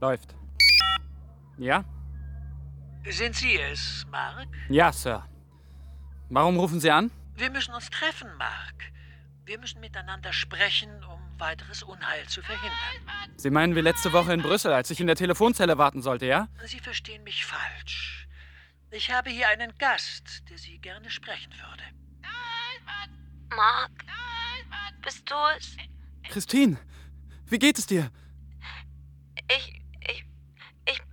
[0.01, 0.35] Läuft.
[1.59, 1.85] Ja?
[3.09, 4.49] Sind Sie es, Mark?
[4.69, 5.25] Ja, Sir.
[6.29, 7.11] Warum rufen Sie an?
[7.35, 8.93] Wir müssen uns treffen, Mark.
[9.45, 13.33] Wir müssen miteinander sprechen, um weiteres Unheil zu verhindern.
[13.37, 16.49] Sie meinen wie letzte Woche in Brüssel, als ich in der Telefonzelle warten sollte, ja?
[16.67, 18.29] Sie verstehen mich falsch.
[18.91, 21.83] Ich habe hier einen Gast, der Sie gerne sprechen würde.
[23.57, 23.91] Mark,
[25.03, 25.77] bist du es?
[26.31, 26.77] Christine,
[27.47, 28.11] wie geht es dir?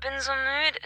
[0.06, 0.80] Bin so müde.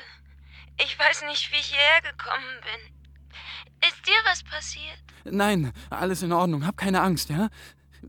[0.81, 3.89] Ich weiß nicht, wie ich hierher gekommen bin.
[3.89, 5.03] Ist dir was passiert?
[5.25, 6.65] Nein, alles in Ordnung.
[6.65, 7.49] Hab keine Angst, ja?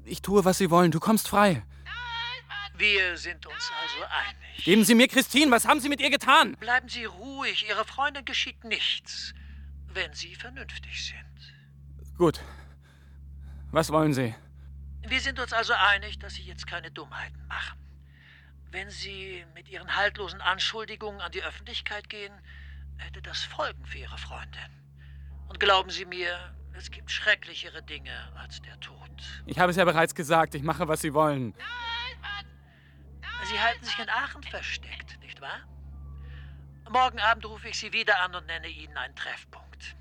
[0.04, 0.92] Ich tue, was Sie wollen.
[0.92, 1.64] Du kommst frei.
[2.76, 4.64] Wir sind uns also einig.
[4.64, 5.50] Geben Sie mir Christine.
[5.50, 6.54] Was haben Sie mit ihr getan?
[6.60, 7.68] Bleiben Sie ruhig.
[7.68, 9.34] Ihrer Freundin geschieht nichts,
[9.88, 12.16] wenn Sie vernünftig sind.
[12.16, 12.40] Gut.
[13.72, 14.32] Was wollen Sie?
[15.08, 17.89] Wir sind uns also einig, dass Sie jetzt keine Dummheiten machen.
[18.72, 22.32] Wenn Sie mit Ihren haltlosen Anschuldigungen an die Öffentlichkeit gehen,
[22.98, 24.70] hätte das Folgen für Ihre Freundin.
[25.48, 28.96] Und glauben Sie mir, es gibt schrecklichere Dinge als der Tod.
[29.46, 30.54] Ich habe es ja bereits gesagt.
[30.54, 31.54] Ich mache, was Sie wollen.
[33.44, 35.66] Sie halten sich in Aachen versteckt, nicht wahr?
[36.88, 39.96] Morgen Abend rufe ich Sie wieder an und nenne Ihnen einen Treffpunkt.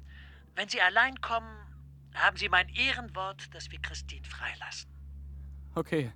[0.55, 1.55] Wenn Sie allein kommen,
[2.13, 4.91] haben Sie mein Ehrenwort, dass wir Christine freilassen.
[5.73, 6.11] Okay.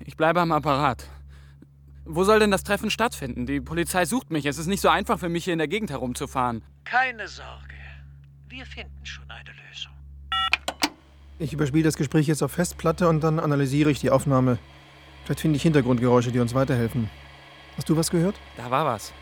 [0.00, 1.08] Ich bleibe am Apparat.
[2.06, 3.46] Wo soll denn das Treffen stattfinden?
[3.46, 4.44] Die Polizei sucht mich.
[4.44, 6.62] Es ist nicht so einfach für mich, hier in der Gegend herumzufahren.
[6.84, 7.74] Keine Sorge.
[8.48, 9.92] Wir finden schon eine Lösung.
[11.38, 14.58] Ich überspiele das Gespräch jetzt auf Festplatte und dann analysiere ich die Aufnahme.
[15.24, 17.08] Vielleicht finde ich Hintergrundgeräusche, die uns weiterhelfen.
[17.76, 18.36] Hast du was gehört?
[18.58, 19.12] Da war was.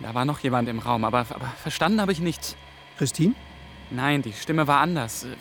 [0.00, 2.56] Da war noch jemand im Raum, aber, aber verstanden habe ich nichts.
[2.98, 3.34] Christine?
[3.90, 5.24] Nein, die Stimme war anders.
[5.24, 5.36] Äh,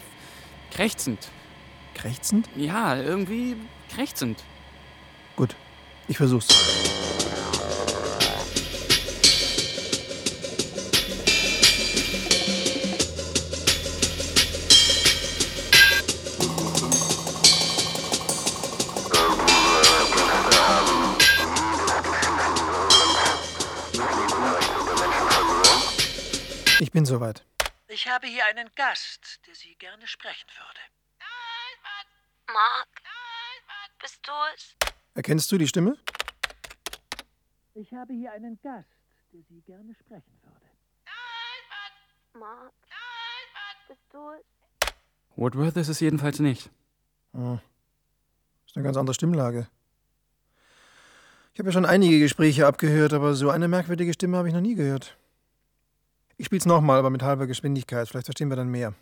[0.71, 1.29] Krächzend.
[1.95, 2.49] Krächzend?
[2.55, 3.57] Ja, irgendwie
[3.93, 4.41] krächzend.
[5.36, 5.55] Gut,
[6.12, 6.45] ich versuch's.
[26.82, 27.41] Ich bin soweit.
[27.88, 30.82] Ich habe hier einen Gast, der Sie gerne sprechen würde.
[32.47, 32.89] Mark,
[34.02, 34.81] bist du es?
[35.13, 35.97] Erkennst du die Stimme?
[37.74, 38.88] Ich habe hier einen Gast,
[39.34, 40.62] der Sie gerne sprechen würde.
[42.39, 42.71] Mark,
[43.88, 44.45] bist du es?
[45.36, 46.69] Woodworth ist es jedenfalls nicht.
[47.34, 47.60] Hm.
[48.65, 49.67] Ist eine ganz andere Stimmlage.
[51.54, 54.62] Ich habe ja schon einige Gespräche abgehört, aber so eine merkwürdige Stimme habe ich noch
[54.62, 55.17] nie gehört.
[56.38, 58.08] Ich spiel's nochmal, aber mit halber Geschwindigkeit.
[58.08, 58.93] Vielleicht verstehen wir dann mehr.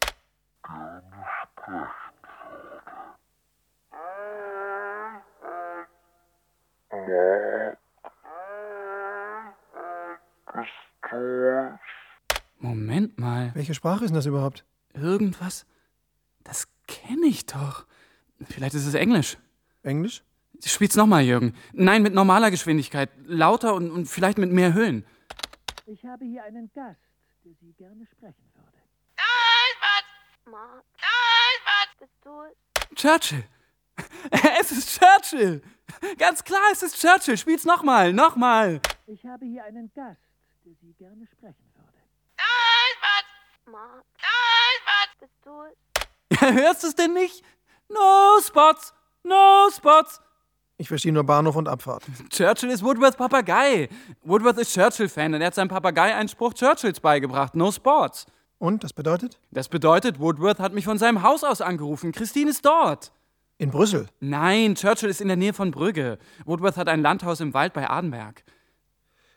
[12.60, 13.52] Moment mal.
[13.56, 14.65] Welche Sprache ist denn das überhaupt?
[14.93, 15.65] Irgendwas?
[16.43, 17.86] Das kenne ich doch.
[18.43, 19.38] Vielleicht ist es Englisch.
[19.84, 20.24] Englisch?
[20.65, 21.56] Spiel's nochmal, Jürgen.
[21.74, 23.10] Nein, mit normaler Geschwindigkeit.
[23.26, 25.06] Lauter und, und vielleicht mit mehr Höhen.
[25.86, 27.00] Ich habe hier einen Gast,
[27.45, 28.78] der Sie gerne sprechen würde.
[30.52, 30.84] Mark,
[32.00, 32.95] bist du es?
[32.95, 33.43] Churchill.
[34.60, 35.62] Es ist Churchill.
[36.18, 37.38] Ganz klar, es ist Churchill.
[37.38, 38.82] Spiel's nochmal, nochmal.
[39.08, 40.22] Ich habe hier einen Gast,
[40.66, 41.90] der Sie gerne sprechen würde.
[43.72, 44.04] Mark,
[45.20, 46.42] bist du es?
[46.56, 47.44] Hörst du es denn nicht?
[47.88, 50.22] No Spots, no Spots.
[50.78, 52.04] Ich verstehe nur Bahnhof und Abfahrt.
[52.30, 53.90] Churchill ist Woodworths Papagei.
[54.24, 57.54] Woodworth ist Churchill-Fan und er hat seinem Papagei einen Spruch Churchills beigebracht.
[57.54, 58.26] No Sports.
[58.60, 59.40] Und, das bedeutet?
[59.52, 62.12] Das bedeutet, Woodworth hat mich von seinem Haus aus angerufen.
[62.12, 63.12] Christine ist dort.
[63.60, 64.08] In Brüssel?
[64.22, 66.17] Nein, Churchill ist in der Nähe von Brügge.
[66.45, 68.43] Woodworth hat ein Landhaus im Wald bei Adenberg.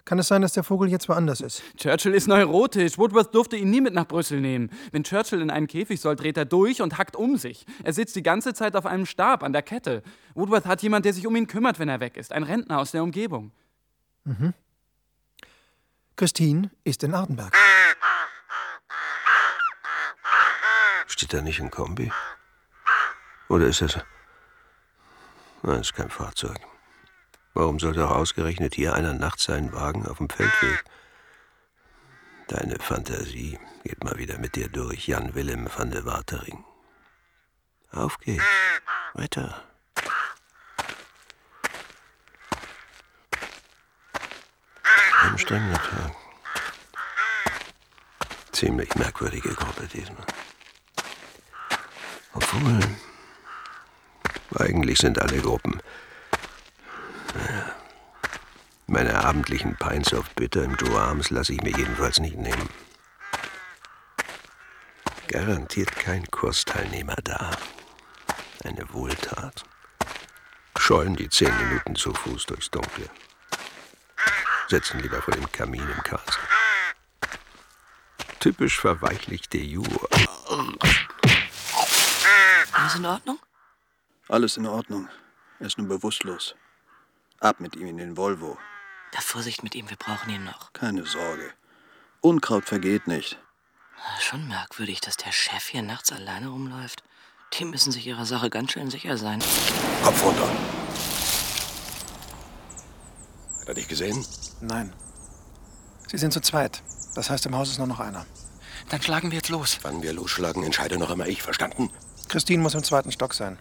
[0.04, 1.60] Kann es sein, dass der Vogel jetzt woanders ist?
[1.76, 2.98] Churchill ist neurotisch.
[2.98, 4.70] Woodworth durfte ihn nie mit nach Brüssel nehmen.
[4.92, 7.66] Wenn Churchill in einen Käfig soll, dreht er durch und hackt um sich.
[7.82, 10.04] Er sitzt die ganze Zeit auf einem Stab an der Kette.
[10.34, 12.32] Woodworth hat jemand, der sich um ihn kümmert, wenn er weg ist.
[12.32, 13.50] Ein Rentner aus der Umgebung.
[14.22, 14.54] Mhm.
[16.14, 17.52] Christine ist in Ardenberg.
[21.08, 22.12] Steht da nicht ein Kombi?
[23.52, 23.98] Oder ist das.
[25.62, 26.58] Nein, ist kein Fahrzeug.
[27.52, 30.82] Warum sollte auch ausgerechnet hier einer nachts seinen Wagen auf dem Feldweg?
[32.48, 36.64] Deine Fantasie geht mal wieder mit dir durch, Jan Willem van der Watering.
[37.90, 38.42] Auf geht's.
[39.12, 39.62] Weiter.
[45.20, 46.16] Anstrengender Tag.
[48.52, 50.26] Ziemlich merkwürdige Gruppe diesmal.
[52.32, 52.80] Obwohl,
[54.58, 55.80] eigentlich sind alle Gruppen.
[58.86, 62.68] Meine abendlichen Pints of Bitter im Joe Arms lasse ich mir jedenfalls nicht nehmen.
[65.28, 67.52] Garantiert kein Kursteilnehmer da.
[68.64, 69.64] Eine Wohltat.
[70.76, 73.08] Scheuen die zehn Minuten zu Fuß durchs Dunkle.
[74.68, 76.42] Sitzen lieber vor dem Kamin im Castle.
[78.40, 80.08] Typisch verweichlichte Jur.
[82.72, 83.38] Alles in Ordnung?
[84.32, 85.10] Alles in Ordnung.
[85.60, 86.54] Er ist nur bewusstlos.
[87.40, 88.56] Ab mit ihm in den Volvo.
[89.12, 90.72] Da Vorsicht mit ihm, wir brauchen ihn noch.
[90.72, 91.52] Keine Sorge.
[92.22, 93.38] Unkraut vergeht nicht.
[94.20, 97.04] Schon merkwürdig, dass der Chef hier nachts alleine rumläuft.
[97.52, 99.40] Die müssen sich ihrer Sache ganz schön sicher sein.
[100.02, 100.48] Kopf runter.
[103.60, 104.24] Hat er dich gesehen?
[104.62, 104.94] Nein.
[106.08, 106.82] Sie sind zu zweit.
[107.14, 108.24] Das heißt, im Haus ist nur noch einer.
[108.88, 109.78] Dann schlagen wir jetzt los.
[109.82, 111.90] Wann wir losschlagen, entscheide noch immer ich, verstanden?
[112.30, 113.58] Christine muss im zweiten Stock sein.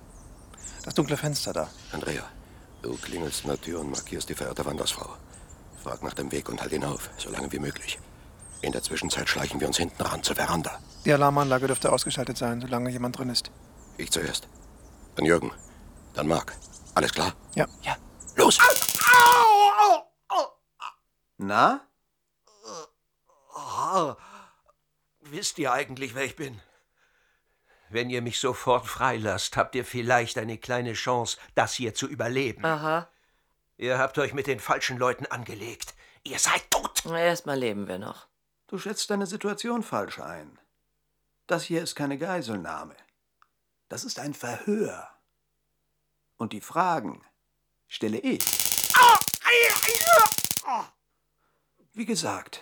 [0.83, 1.69] Das dunkle Fenster da.
[1.91, 2.23] Andrea,
[2.81, 5.15] du klingelst an der Tür und markierst die verehrte Wandersfrau.
[5.83, 7.99] Frag nach dem Weg und halt ihn auf, so lange wie möglich.
[8.61, 10.79] In der Zwischenzeit schleichen wir uns hinten ran zur Veranda.
[11.05, 13.51] Die Alarmanlage dürfte ausgeschaltet sein, solange jemand drin ist.
[13.97, 14.47] Ich zuerst.
[15.15, 15.51] Dann Jürgen.
[16.13, 16.55] Dann Marc.
[16.93, 17.33] Alles klar?
[17.55, 17.67] Ja.
[17.81, 17.97] Ja.
[18.35, 18.59] Los!
[21.37, 21.81] Na?
[23.55, 24.13] Oh,
[25.21, 26.61] wisst ihr eigentlich, wer ich bin?
[27.91, 32.63] Wenn ihr mich sofort freilasst, habt ihr vielleicht eine kleine Chance, das hier zu überleben.
[32.63, 33.09] Aha.
[33.77, 35.93] Ihr habt euch mit den falschen Leuten angelegt.
[36.23, 37.05] Ihr seid tot.
[37.05, 38.27] Erstmal leben wir noch.
[38.67, 40.57] Du schätzt deine Situation falsch ein.
[41.47, 42.95] Das hier ist keine Geiselnahme.
[43.89, 45.09] Das ist ein Verhör.
[46.37, 47.25] Und die Fragen
[47.87, 48.41] stelle ich.
[51.93, 52.61] Wie gesagt,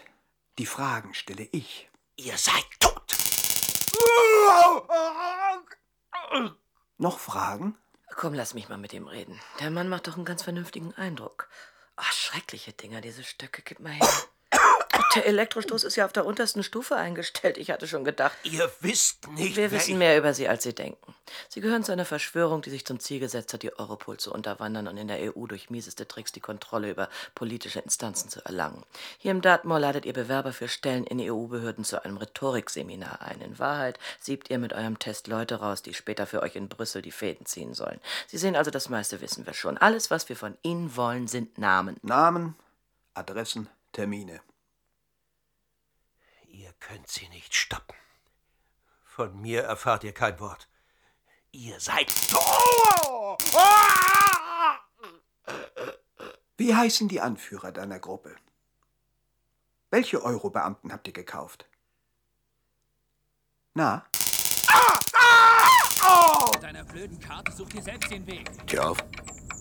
[0.57, 1.87] die Fragen stelle ich.
[2.15, 2.98] Ihr seid tot.
[6.97, 7.77] Noch Fragen?
[8.15, 9.39] Komm, lass mich mal mit ihm reden.
[9.61, 11.47] Der Mann macht doch einen ganz vernünftigen Eindruck.
[11.95, 13.61] Ach, schreckliche Dinger, diese Stöcke.
[13.61, 14.07] Gib mal her.
[15.15, 17.57] Der Elektrostoß ist ja auf der untersten Stufe eingestellt.
[17.57, 18.37] Ich hatte schon gedacht.
[18.43, 21.15] Ihr wisst nicht, Wir wissen mehr über Sie, als Sie denken.
[21.47, 24.87] Sie gehören zu einer Verschwörung, die sich zum Ziel gesetzt hat, die Europol zu unterwandern
[24.87, 28.83] und in der EU durch mieseste Tricks die Kontrolle über politische Instanzen zu erlangen.
[29.17, 33.41] Hier im Dartmoor ladet ihr Bewerber für Stellen in EU-Behörden zu einem Rhetorikseminar ein.
[33.41, 37.01] In Wahrheit siebt ihr mit eurem Test Leute raus, die später für euch in Brüssel
[37.01, 37.99] die Fäden ziehen sollen.
[38.27, 39.77] Sie sehen also, das meiste wissen wir schon.
[39.77, 41.97] Alles, was wir von Ihnen wollen, sind Namen.
[42.03, 42.55] Namen,
[43.13, 44.41] Adressen, Termine.
[46.51, 47.95] Ihr könnt sie nicht stoppen.
[49.03, 50.67] Von mir erfahrt ihr kein Wort.
[51.51, 52.11] Ihr seid.
[56.57, 58.35] Wie heißen die Anführer deiner Gruppe?
[59.91, 61.65] Welche Eurobeamten habt ihr gekauft?
[63.73, 64.05] Na?
[66.61, 68.49] Deiner blöden Karte such dir selbst den Weg.
[68.67, 68.97] Tür auf.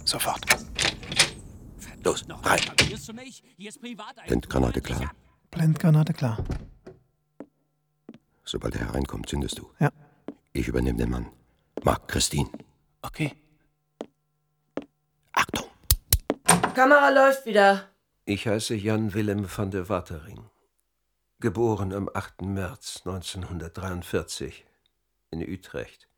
[0.04, 0.40] Sofort.
[2.02, 2.60] Los, Noch rein.
[4.26, 5.12] Blendgranate klar.
[5.50, 6.44] Blendgranate klar.
[8.48, 9.70] Sobald er hereinkommt, zündest du.
[9.78, 9.90] Ja.
[10.54, 11.26] Ich übernehme den Mann.
[11.82, 12.48] Marc, Christine.
[13.02, 13.36] Okay.
[16.74, 17.90] Kamera läuft wieder.
[18.24, 20.48] Ich heiße Jan Willem van der Watering.
[21.40, 22.40] Geboren am 8.
[22.40, 24.64] März 1943
[25.30, 26.08] in Utrecht,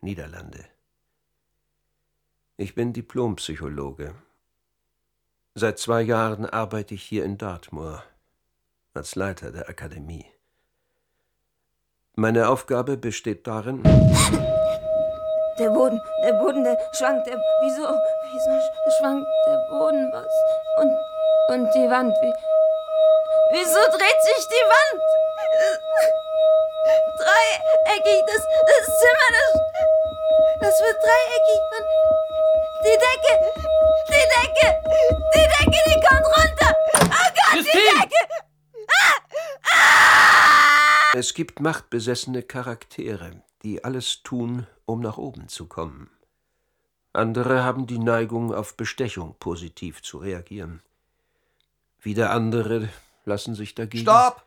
[0.00, 0.64] Niederlande.
[2.56, 4.14] Ich bin Diplompsychologe.
[5.56, 8.04] Seit zwei Jahren arbeite ich hier in Dartmoor
[8.94, 10.26] als Leiter der Akademie.
[12.18, 13.80] Meine Aufgabe besteht darin,
[15.58, 17.36] Der Boden, der Boden, der schwankt, der.
[17.62, 17.82] Wieso?
[18.32, 20.10] Wieso sch- schwankt der Boden?
[20.12, 20.34] Was?
[20.80, 20.90] Und,
[21.54, 22.34] und die Wand, wie.
[23.52, 25.00] Wieso dreht sich die Wand?
[27.18, 29.50] Dreieckig, das, das Zimmer, das.
[30.60, 31.60] Das wird dreieckig.
[31.76, 31.86] Und
[32.84, 33.34] die Decke,
[34.08, 34.66] die Decke,
[35.34, 36.70] die Decke, die kommt runter.
[36.94, 38.22] Oh Gott, die Decke!
[41.14, 46.10] Es gibt machtbesessene Charaktere, die alles tun, um nach oben zu kommen.
[47.12, 50.82] Andere haben die Neigung, auf Bestechung positiv zu reagieren.
[52.00, 52.88] Wieder andere
[53.24, 54.02] lassen sich dagegen.
[54.04, 54.44] Stopp!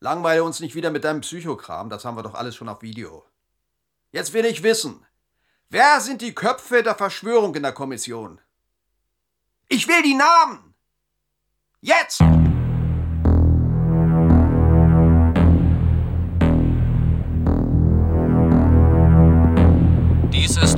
[0.00, 3.24] Langweile uns nicht wieder mit deinem Psychokram, das haben wir doch alles schon auf Video.
[4.12, 5.04] Jetzt will ich wissen,
[5.70, 8.40] wer sind die Köpfe der Verschwörung in der Kommission?
[9.68, 10.74] Ich will die Namen!
[11.80, 12.22] Jetzt!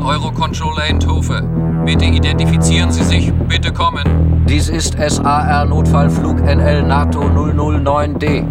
[0.06, 1.84] Eurocontrol Eindhoven.
[1.84, 3.32] Bitte identifizieren Sie sich.
[3.48, 4.44] Bitte kommen.
[4.48, 8.44] Dies ist SAR-Notfallflug NL NATO 009D.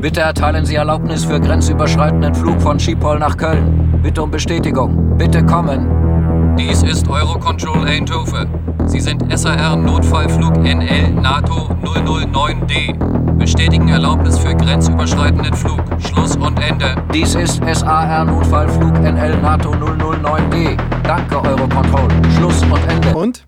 [0.00, 3.98] Bitte erteilen Sie Erlaubnis für grenzüberschreitenden Flug von Schiphol nach Köln.
[4.04, 5.18] Bitte um Bestätigung.
[5.18, 6.56] Bitte kommen.
[6.56, 8.48] Dies ist Eurocontrol Eindhoven.
[8.86, 13.29] Sie sind SAR-Notfallflug NL NATO 009D.
[13.40, 15.80] Bestätigen Erlaubnis für grenzüberschreitenden Flug.
[15.98, 16.94] Schluss und Ende.
[17.10, 20.76] Dies ist SAR-Notfallflug NL NATO 009D.
[21.04, 22.10] Danke, Eurocontrol.
[22.36, 23.16] Schluss und Ende.
[23.16, 23.46] Und?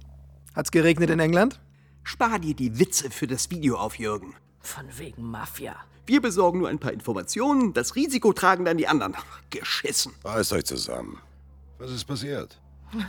[0.57, 1.61] Hat's geregnet in England?
[2.05, 4.35] Spar dir die Witze für das Video auf, Jürgen.
[4.61, 5.77] Von wegen Mafia.
[6.07, 9.15] Wir besorgen nur ein paar Informationen, das Risiko tragen dann die anderen.
[9.51, 10.15] Geschissen.
[10.25, 11.19] Reißt euch zusammen.
[11.79, 12.59] Was ist passiert?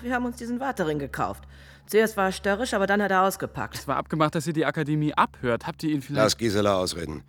[0.02, 1.46] Wir haben uns diesen Watering gekauft.
[1.88, 3.76] Zuerst war er störrisch, aber dann hat er ausgepackt.
[3.76, 5.68] Es war abgemacht, dass ihr die Akademie abhört.
[5.68, 6.24] Habt ihr ihn vielleicht.
[6.24, 7.24] Lass Gisela ausreden.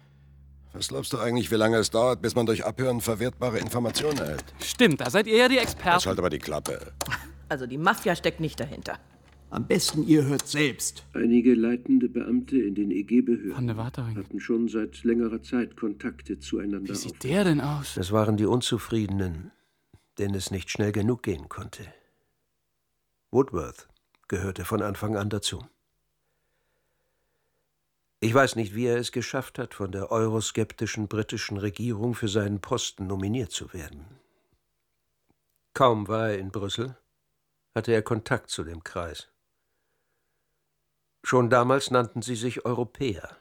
[0.72, 4.44] Was glaubst du eigentlich, wie lange es dauert, bis man durch Abhören verwertbare Informationen erhält?
[4.60, 6.06] Stimmt, da seid ihr ja die Jetzt Experten.
[6.06, 6.80] halt aber die Klappe.
[7.48, 8.98] Also die Mafia steckt nicht dahinter.
[9.50, 11.04] Am besten ihr hört selbst.
[11.12, 13.76] Einige leitende Beamte in den EG-Behörden
[14.16, 16.88] hatten schon seit längerer Zeit Kontakte zueinander.
[16.92, 17.96] Wie sieht der denn aus?
[17.96, 19.52] Es waren die Unzufriedenen,
[20.18, 21.84] denen es nicht schnell genug gehen konnte.
[23.30, 23.86] Woodworth
[24.28, 25.66] gehörte von Anfang an dazu.
[28.20, 32.60] Ich weiß nicht, wie er es geschafft hat, von der euroskeptischen britischen Regierung für seinen
[32.60, 34.18] Posten nominiert zu werden.
[35.74, 36.96] Kaum war er in Brüssel,
[37.74, 39.28] hatte er Kontakt zu dem Kreis.
[41.22, 43.36] Schon damals nannten sie sich Europäer.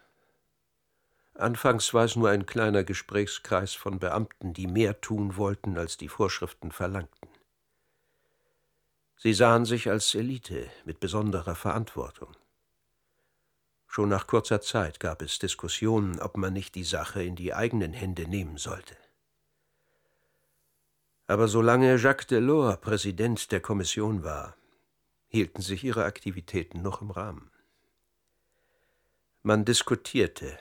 [1.36, 6.07] Anfangs war es nur ein kleiner Gesprächskreis von Beamten, die mehr tun wollten, als die
[6.07, 7.22] Vorschriften verlangten.
[9.24, 12.36] Sie sahen sich als Elite mit besonderer Verantwortung.
[13.88, 17.93] Schon nach kurzer Zeit gab es Diskussionen, ob man nicht die Sache in die eigenen
[17.93, 18.97] Hände nehmen sollte.
[21.26, 24.57] Aber solange Jacques Delors Präsident der Kommission war,
[25.30, 27.49] hielten sich ihre Aktivitäten noch im Rahmen.
[29.41, 30.59] Man diskutierte,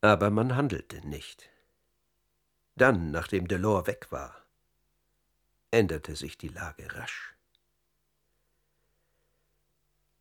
[0.00, 1.48] aber man handelte nicht.
[2.74, 4.45] Dann, nachdem Delors weg war,
[5.70, 7.34] änderte sich die Lage rasch.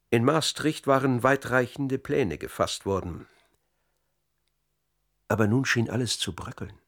[0.10, 3.28] In Maastricht waren weitreichende Pläne gefasst worden.
[5.28, 6.80] Aber nun schien alles zu bröckeln.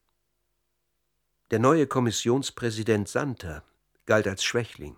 [1.50, 3.64] Der neue Kommissionspräsident Santer
[4.06, 4.96] galt als Schwächling,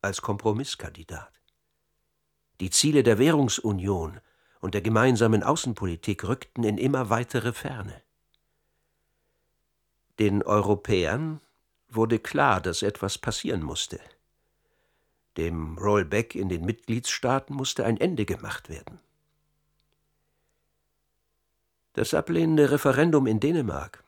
[0.00, 1.32] als Kompromisskandidat.
[2.60, 4.20] Die Ziele der Währungsunion
[4.60, 8.02] und der gemeinsamen Außenpolitik rückten in immer weitere Ferne.
[10.18, 11.40] Den Europäern
[11.88, 14.00] wurde klar, dass etwas passieren musste.
[15.36, 19.00] Dem Rollback in den Mitgliedstaaten musste ein Ende gemacht werden.
[21.92, 24.04] Das ablehnende Referendum in Dänemark,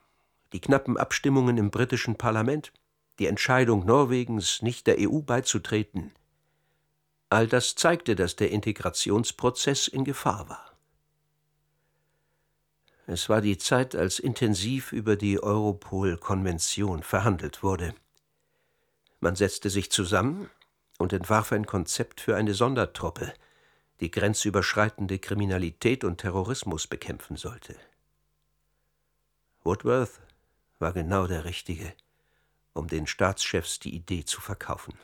[0.53, 2.71] die knappen Abstimmungen im britischen Parlament,
[3.19, 6.11] die Entscheidung Norwegens, nicht der EU beizutreten,
[7.29, 10.70] all das zeigte, dass der Integrationsprozess in Gefahr war.
[13.11, 17.93] Es war die Zeit, als intensiv über die Europol-Konvention verhandelt wurde.
[19.19, 20.49] Man setzte sich zusammen
[20.97, 23.33] und entwarf ein Konzept für eine Sondertruppe,
[23.99, 27.75] die grenzüberschreitende Kriminalität und Terrorismus bekämpfen sollte.
[29.65, 30.21] Woodworth
[30.79, 31.91] war genau der Richtige,
[32.71, 34.97] um den Staatschefs die Idee zu verkaufen.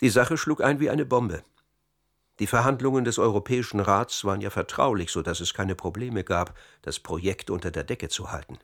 [0.00, 1.42] Die Sache schlug ein wie eine Bombe.
[2.38, 7.00] Die Verhandlungen des Europäischen Rats waren ja vertraulich, so dass es keine Probleme gab, das
[7.00, 8.58] Projekt unter der Decke zu halten.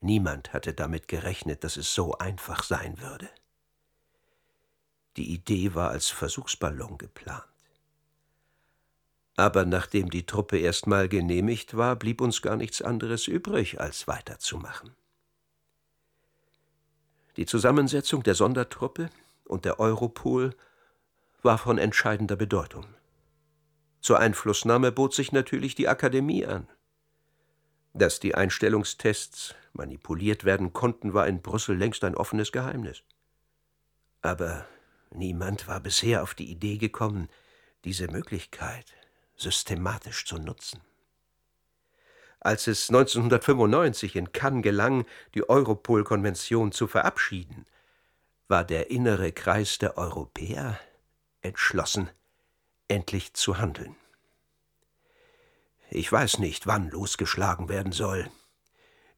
[0.00, 3.28] Niemand hatte damit gerechnet, dass es so einfach sein würde.
[5.16, 7.44] Die Idee war als Versuchsballon geplant.
[9.36, 14.94] Aber nachdem die Truppe erstmal genehmigt war, blieb uns gar nichts anderes übrig, als weiterzumachen.
[17.36, 19.10] Die Zusammensetzung der Sondertruppe
[19.44, 20.54] und der Europol
[21.44, 22.86] war von entscheidender Bedeutung.
[24.00, 26.68] Zur Einflussnahme bot sich natürlich die Akademie an.
[27.92, 33.02] Dass die Einstellungstests manipuliert werden konnten, war in Brüssel längst ein offenes Geheimnis.
[34.22, 34.66] Aber
[35.10, 37.28] niemand war bisher auf die Idee gekommen,
[37.84, 38.86] diese Möglichkeit
[39.36, 40.80] systematisch zu nutzen.
[42.40, 47.66] Als es 1995 in Cannes gelang, die Europol-Konvention zu verabschieden,
[48.48, 50.78] war der innere Kreis der Europäer
[51.42, 52.10] entschlossen,
[52.88, 53.96] endlich zu handeln.
[55.90, 58.30] Ich weiß nicht, wann losgeschlagen werden soll.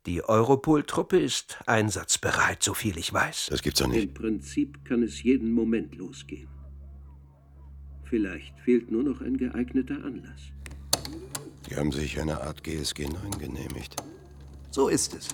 [0.07, 3.49] Die Europol-Truppe ist einsatzbereit, soviel ich weiß.
[3.51, 4.03] Das gibt's doch nicht.
[4.09, 6.49] Im Prinzip kann es jeden Moment losgehen.
[8.05, 10.41] Vielleicht fehlt nur noch ein geeigneter Anlass.
[11.69, 13.97] Die haben sich eine Art GSG 9 genehmigt.
[14.71, 15.29] So ist es.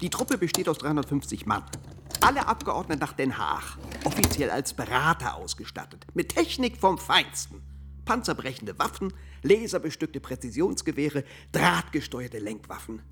[0.00, 1.64] Die Truppe besteht aus 350 Mann.
[2.20, 3.78] Alle Abgeordneten nach Den Haag.
[4.04, 6.06] Offiziell als Berater ausgestattet.
[6.14, 7.62] Mit Technik vom Feinsten.
[8.04, 9.12] Panzerbrechende Waffen,
[9.42, 13.02] laserbestückte Präzisionsgewehre, drahtgesteuerte Lenkwaffen.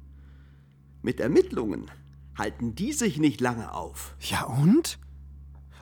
[1.02, 1.90] Mit Ermittlungen
[2.36, 4.14] halten die sich nicht lange auf.
[4.20, 4.98] Ja und?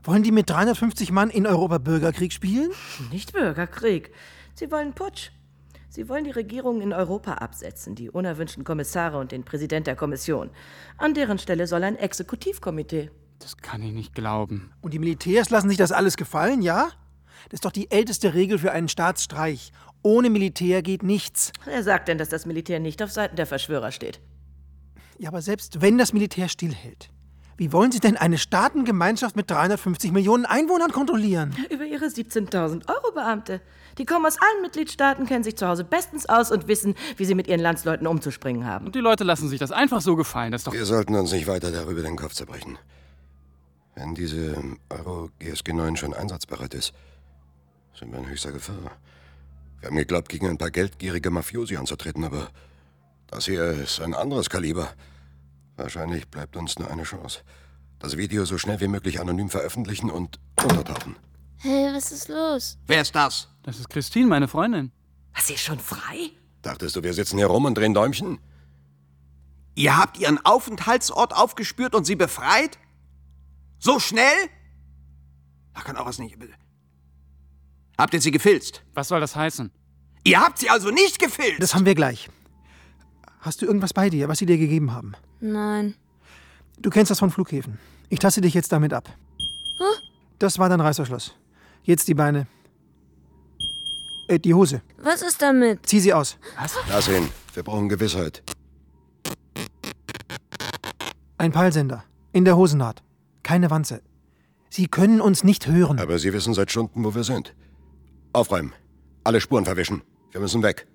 [0.03, 2.71] Wollen die mit 350 Mann in Europa Bürgerkrieg spielen?
[3.11, 4.13] Nicht Bürgerkrieg.
[4.55, 5.31] Sie wollen Putsch.
[5.95, 10.49] Sie wollen die Regierung in Europa absetzen, die unerwünschten Kommissare und den Präsident der Kommission.
[10.97, 13.11] An deren Stelle soll ein Exekutivkomitee.
[13.41, 14.73] Das kann ich nicht glauben.
[14.81, 16.89] Und die Militärs lassen sich das alles gefallen, ja?
[17.51, 19.71] Das ist doch die älteste Regel für einen Staatsstreich.
[20.03, 21.53] Ohne Militär geht nichts.
[21.67, 24.23] Wer sagt denn, dass das Militär nicht auf Seiten der Verschwörer steht?
[25.19, 27.11] Ja, aber selbst wenn das Militär stillhält,
[27.63, 31.55] wie wollen Sie denn eine Staatengemeinschaft mit 350 Millionen Einwohnern kontrollieren?
[31.71, 33.61] Über Ihre 17.000 Euro Beamte.
[33.99, 37.37] Die kommen aus allen Mitgliedstaaten, kennen sich zu Hause bestens aus und wissen, wie sie
[37.37, 38.87] mit ihren Landsleuten umzuspringen haben.
[38.87, 40.51] Und die Leute lassen sich das einfach so gefallen.
[40.51, 42.79] Das ist doch Wir sollten uns nicht weiter darüber den Kopf zerbrechen.
[43.95, 46.93] Wenn diese Euro GSG 9 schon einsatzbereit ist,
[47.97, 48.91] sind wir in höchster Gefahr.
[49.79, 52.49] Wir haben geglaubt, gegen ein paar geldgierige Mafiosi anzutreten, aber
[53.29, 54.89] das hier ist ein anderes Kaliber.
[55.77, 57.41] Wahrscheinlich bleibt uns nur eine Chance.
[57.99, 61.17] Das Video so schnell wie möglich anonym veröffentlichen und untertauchen.
[61.59, 62.79] Hey, was ist los?
[62.87, 63.49] Wer ist das?
[63.63, 64.91] Das ist Christine, meine Freundin.
[65.35, 66.31] Was, sie ist schon frei?
[66.63, 68.39] Dachtest du, wir sitzen hier rum und drehen Däumchen?
[69.75, 72.79] Ihr habt ihren Aufenthaltsort aufgespürt und sie befreit?
[73.79, 74.51] So schnell?
[75.75, 76.37] Da kann auch was nicht.
[77.97, 78.83] Habt ihr sie gefilzt?
[78.95, 79.71] Was soll das heißen?
[80.25, 81.63] Ihr habt sie also nicht gefilzt?
[81.63, 82.29] Das haben wir gleich.
[83.41, 85.15] Hast du irgendwas bei dir, was sie dir gegeben haben?
[85.43, 85.97] Nein.
[86.79, 87.79] Du kennst das von Flughäfen.
[88.09, 89.09] Ich taste dich jetzt damit ab.
[89.79, 89.85] Huh?
[90.39, 91.35] Das war dein Reißverschluss.
[91.83, 92.47] Jetzt die Beine.
[94.29, 94.83] Äh, die Hose.
[94.99, 95.85] Was ist damit?
[95.85, 96.39] Zieh sie aus.
[96.61, 96.77] Was?
[96.89, 97.29] Lass ihn.
[97.55, 98.43] Wir brauchen Gewissheit.
[101.39, 102.05] Ein Peilsender.
[102.33, 103.03] In der Hosennaht.
[103.43, 104.01] Keine Wanze.
[104.71, 105.99] Sie können uns nicht hören.
[105.99, 107.53] Aber Sie wissen seit Stunden, wo wir sind.
[108.33, 108.73] Aufräumen.
[109.25, 110.03] Alle Spuren verwischen.
[110.31, 110.87] Wir müssen weg.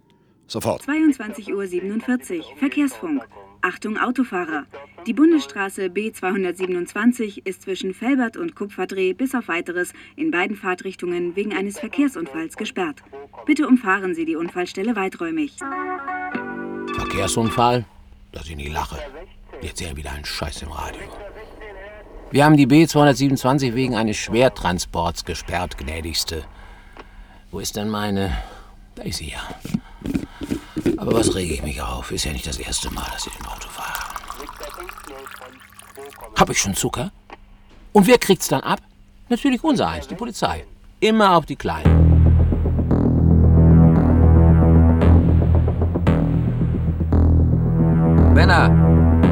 [0.47, 0.83] Sofort.
[0.83, 2.57] 22.47 Uhr.
[2.57, 3.27] Verkehrsfunk.
[3.61, 4.65] Achtung Autofahrer.
[5.05, 11.53] Die Bundesstraße B227 ist zwischen Felbert und Kupferdreh bis auf weiteres in beiden Fahrtrichtungen wegen
[11.53, 13.03] eines Verkehrsunfalls gesperrt.
[13.45, 15.57] Bitte umfahren Sie die Unfallstelle weiträumig.
[16.95, 17.85] Verkehrsunfall?
[18.31, 18.97] Dass ich nicht lache.
[19.61, 21.01] Die erzählen wieder einen Scheiß im Radio.
[22.29, 26.43] Wir haben die B227 wegen eines Schwertransports gesperrt, gnädigste.
[27.51, 28.37] Wo ist denn meine...
[28.95, 29.47] Da ist sie ja.
[31.07, 32.11] Aber was rege ich mich auf?
[32.11, 34.13] Ist ja nicht das erste Mal, dass Sie im Auto fahren.
[36.37, 37.11] Hab ich schon Zucker?
[37.93, 38.81] Und wer kriegt's dann ab?
[39.29, 40.65] Natürlich unser eins, die Polizei.
[40.99, 41.95] Immer auf die Kleinen.
[48.33, 48.69] Männer,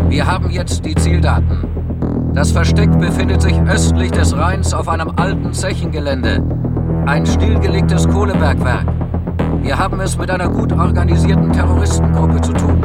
[0.07, 2.31] wir haben jetzt die Zieldaten.
[2.33, 6.41] Das Versteck befindet sich östlich des Rheins auf einem alten Zechengelände.
[7.05, 9.04] Ein stillgelegtes Kohlebergwerk.
[9.65, 12.83] Wir haben es mit einer gut organisierten Terroristengruppe zu tun.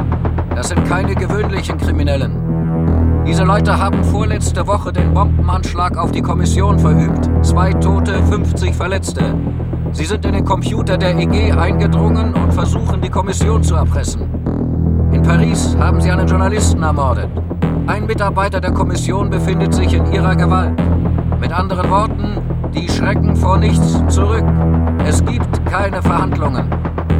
[0.55, 3.23] Das sind keine gewöhnlichen Kriminellen.
[3.23, 7.29] Diese Leute haben vorletzte Woche den Bombenanschlag auf die Kommission verübt.
[7.43, 9.35] Zwei Tote, 50 Verletzte.
[9.91, 14.23] Sie sind in den Computer der EG eingedrungen und versuchen, die Kommission zu erpressen.
[15.11, 17.29] In Paris haben sie einen Journalisten ermordet.
[17.85, 20.81] Ein Mitarbeiter der Kommission befindet sich in ihrer Gewalt.
[21.39, 22.39] Mit anderen Worten,
[22.73, 24.45] die schrecken vor nichts zurück.
[25.05, 26.65] Es gibt keine Verhandlungen.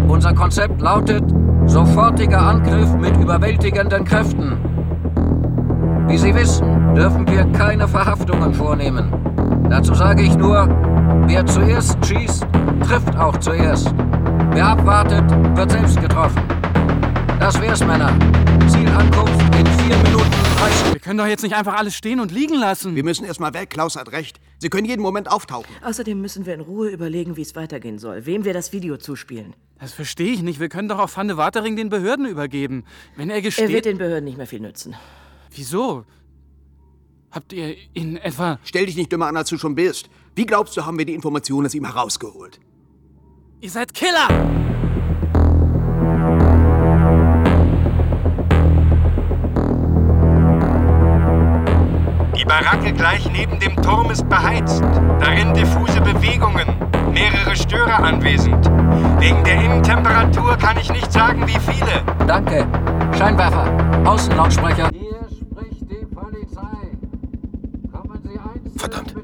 [0.07, 1.23] Unser Konzept lautet
[1.65, 4.57] sofortiger Angriff mit überwältigenden Kräften.
[6.07, 9.11] Wie Sie wissen, dürfen wir keine Verhaftungen vornehmen.
[9.69, 10.67] Dazu sage ich nur,
[11.27, 12.45] wer zuerst schießt,
[12.88, 13.93] trifft auch zuerst.
[14.51, 15.23] Wer abwartet,
[15.55, 16.41] wird selbst getroffen.
[17.39, 18.11] Das wär's, Männer.
[18.91, 20.93] Zielankunft in vier Minuten 30.
[20.93, 22.93] Wir können doch jetzt nicht einfach alles stehen und liegen lassen.
[22.93, 23.69] Wir müssen erst mal weg.
[23.69, 24.41] Klaus hat recht.
[24.57, 25.73] Sie können jeden Moment auftauchen.
[25.81, 28.25] Außerdem müssen wir in Ruhe überlegen, wie es weitergehen soll.
[28.25, 29.55] Wem wir das Video zuspielen.
[29.79, 30.59] Das verstehe ich nicht.
[30.59, 32.83] Wir können doch auch Van de Watering den Behörden übergeben.
[33.15, 33.69] Wenn er gesteht...
[33.69, 34.93] Er wird den Behörden nicht mehr viel nützen.
[35.51, 36.03] Wieso?
[37.31, 38.59] Habt ihr ihn etwa...
[38.63, 40.09] Stell dich nicht dümmer an, als du schon bist.
[40.35, 42.59] Wie glaubst du, haben wir die Informationen aus ihm herausgeholt?
[43.61, 44.27] Ihr seid Killer!
[52.52, 54.82] Baracke gleich neben dem Turm ist beheizt.
[55.22, 56.68] Darin diffuse Bewegungen.
[57.14, 58.70] Mehrere Störer anwesend.
[59.22, 62.04] Wegen der Innentemperatur kann ich nicht sagen, wie viele.
[62.28, 62.68] Danke.
[63.18, 63.72] Scheinwerfer.
[64.04, 64.89] Außenlautsprecher.
[68.76, 69.16] Verdammt.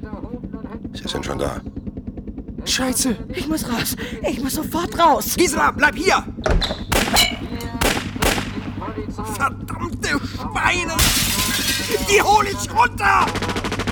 [0.93, 1.57] Sie sind schon da.
[2.63, 3.97] Scheiße, ich muss raus.
[4.21, 5.35] Ich muss sofort raus.
[5.35, 6.23] Gisela, bleib hier!
[9.35, 11.06] Verdammte Schweine!
[12.09, 13.25] Die hol ich runter!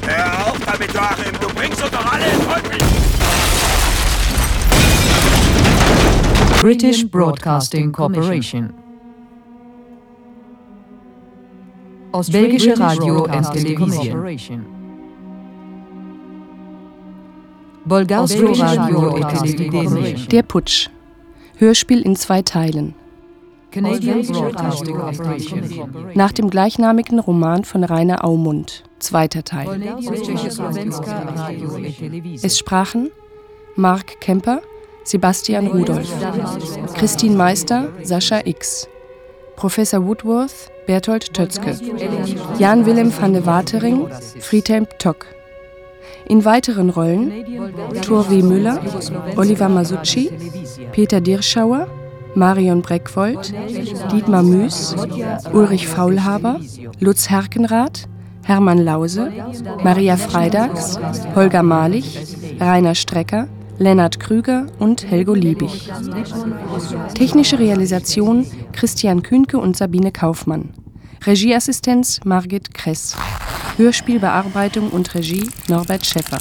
[0.05, 1.33] Hör auf damit, Joachim.
[1.41, 2.77] Du bringst uns doch alle in Teufel.
[6.61, 8.73] British Broadcasting Corporation.
[12.31, 14.63] Belgische Radio und Television.
[17.83, 20.27] Bolgarsko Radio und Television.
[20.29, 20.89] Der Putsch.
[21.57, 22.95] Hörspiel in zwei Teilen.
[23.75, 25.61] Canadian Broadcasting Corporation.
[26.13, 28.85] Nach dem gleichnamigen Roman von Rainer Aumund.
[28.99, 29.67] Zweiter Teil.
[32.41, 33.11] Es sprachen
[33.75, 34.61] Mark Kemper,
[35.03, 36.09] Sebastian Rudolph,
[36.93, 38.87] Christine Meister, Sascha X,
[39.57, 41.77] Professor Woodworth, Berthold Tötzke,
[42.57, 44.07] Jan Willem van de Watering,
[44.39, 45.25] Friedhelm Tock.
[46.29, 47.45] In weiteren Rollen
[48.01, 48.41] Thor W.
[48.41, 48.79] Müller,
[49.35, 50.31] Oliver Masucci,
[50.93, 51.89] Peter Dirschauer,
[52.35, 53.53] Marion Breckwold,
[54.11, 54.95] Dietmar Müß,
[55.53, 56.59] Ulrich Faulhaber,
[56.99, 58.07] Lutz Herkenrath,
[58.43, 59.31] Hermann Lause,
[59.83, 60.99] Maria Freitags,
[61.33, 62.19] Holger Malich,
[62.59, 65.89] Rainer Strecker, Lennart Krüger und Helgo Liebig.
[67.13, 70.69] Technische Realisation Christian Kühnke und Sabine Kaufmann.
[71.25, 73.15] Regieassistenz Margit Kress.
[73.77, 76.39] Hörspielbearbeitung und Regie Norbert Schäffer.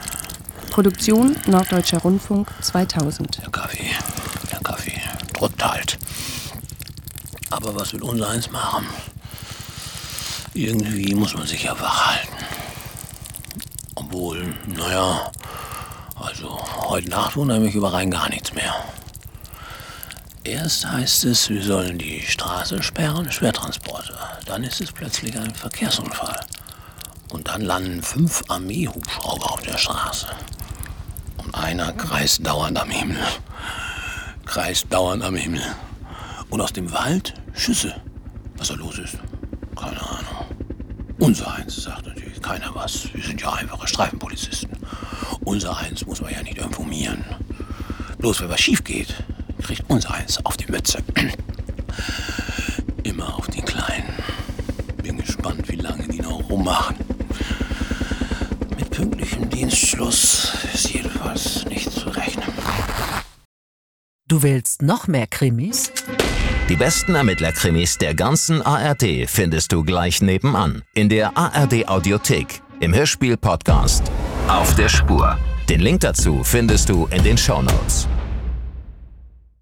[0.70, 3.38] Produktion Norddeutscher Rundfunk 2000.
[3.42, 3.90] Der Kaffee,
[4.50, 5.23] der Kaffee.
[5.34, 5.98] Drückt halt.
[7.50, 8.86] Aber was will unser eins machen?
[10.54, 12.32] Irgendwie muss man sich ja verhalten.
[13.96, 15.30] Obwohl, naja,
[16.14, 16.58] also
[16.88, 18.74] heute Nacht wundert mich über rein gar nichts mehr.
[20.44, 24.14] Erst heißt es, wir sollen die Straße sperren, Schwertransporte.
[24.46, 26.38] Dann ist es plötzlich ein Verkehrsunfall.
[27.30, 30.28] Und dann landen fünf Armeehubschrauber auf der Straße.
[31.38, 33.18] Und einer kreist dauernd am Himmel.
[34.44, 35.62] Kreist dauernd am Himmel.
[36.50, 37.94] Und aus dem Wald Schüsse.
[38.56, 39.18] Was da los ist,
[39.76, 40.46] keine Ahnung.
[41.18, 43.12] Unser Eins sagt natürlich keiner was.
[43.12, 44.70] Wir sind ja einfache Streifenpolizisten.
[45.44, 47.24] Unser Eins muss man ja nicht informieren.
[48.18, 49.14] Bloß wenn was schief geht,
[49.62, 50.98] kriegt unser Eins auf die Mütze.
[53.02, 54.14] Immer auf die Kleinen.
[56.54, 56.96] ummachen.
[58.78, 62.63] Mit pünktlichem Dienstschluss ist jedenfalls nicht zu rechnen.
[64.34, 65.92] Du willst noch mehr Krimis?
[66.68, 72.92] Die besten Ermittlerkrimis der ganzen ARD findest du gleich nebenan in der ARD Audiothek im
[72.92, 74.02] Hörspiel Podcast
[74.48, 75.38] Auf der Spur.
[75.68, 78.08] Den Link dazu findest du in den Show Notes.